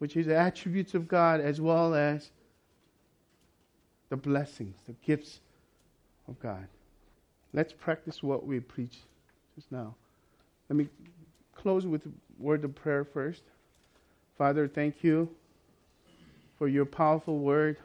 which 0.00 0.18
is 0.18 0.26
the 0.26 0.36
attributes 0.36 0.92
of 0.92 1.08
God, 1.08 1.40
as 1.40 1.62
well 1.62 1.94
as 1.94 2.30
the 4.10 4.18
blessings, 4.18 4.76
the 4.86 4.92
gifts 5.02 5.40
of 6.28 6.38
God. 6.38 6.68
Let's 7.54 7.72
practice 7.72 8.22
what 8.22 8.46
we 8.46 8.60
preach 8.60 8.98
just 9.54 9.72
now. 9.72 9.94
Let 10.68 10.76
me 10.76 10.88
close 11.54 11.86
with 11.86 12.04
a 12.04 12.10
word 12.38 12.62
of 12.64 12.74
prayer 12.74 13.06
first. 13.06 13.42
Father, 14.36 14.68
thank 14.68 15.02
you 15.02 15.30
for 16.58 16.68
your 16.68 16.84
powerful 16.84 17.38
word 17.38 17.78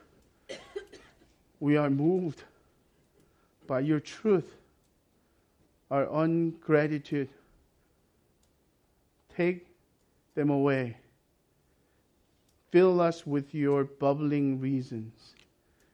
we 1.61 1.77
are 1.77 1.89
moved 1.89 2.43
by 3.65 3.79
your 3.79 4.01
truth, 4.01 4.51
our 5.89 6.03
ungratitude. 6.21 7.29
Take 9.35 9.67
them 10.35 10.49
away. 10.49 10.97
Fill 12.71 13.01
us 13.01 13.27
with 13.27 13.53
your 13.53 13.83
bubbling 13.83 14.59
reasons, 14.59 15.35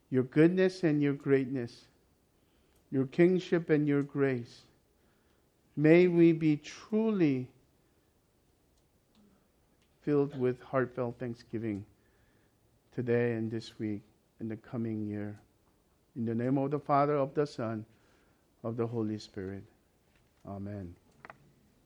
your 0.10 0.24
goodness 0.24 0.84
and 0.84 1.02
your 1.02 1.14
greatness, 1.14 1.86
your 2.92 3.06
kingship 3.08 3.70
and 3.70 3.88
your 3.88 4.04
grace. 4.04 4.62
May 5.76 6.08
we 6.08 6.34
be 6.34 6.58
truly 6.58 7.48
filled 10.02 10.40
with 10.40 10.62
heartfelt 10.62 11.20
thanksgiving 11.20 11.84
today 12.96 13.34
and 13.34 13.52
this 13.52 13.78
week 13.78 14.02
and 14.40 14.50
the 14.50 14.56
coming 14.56 15.06
year. 15.06 15.38
In 16.16 16.26
the 16.26 16.34
name 16.34 16.58
of 16.58 16.72
the 16.72 16.80
Father, 16.80 17.16
of 17.16 17.34
the 17.34 17.46
Son, 17.46 17.86
of 18.64 18.78
the 18.78 18.88
Holy 18.88 19.20
Spirit. 19.20 19.64
Amen. 20.48 20.96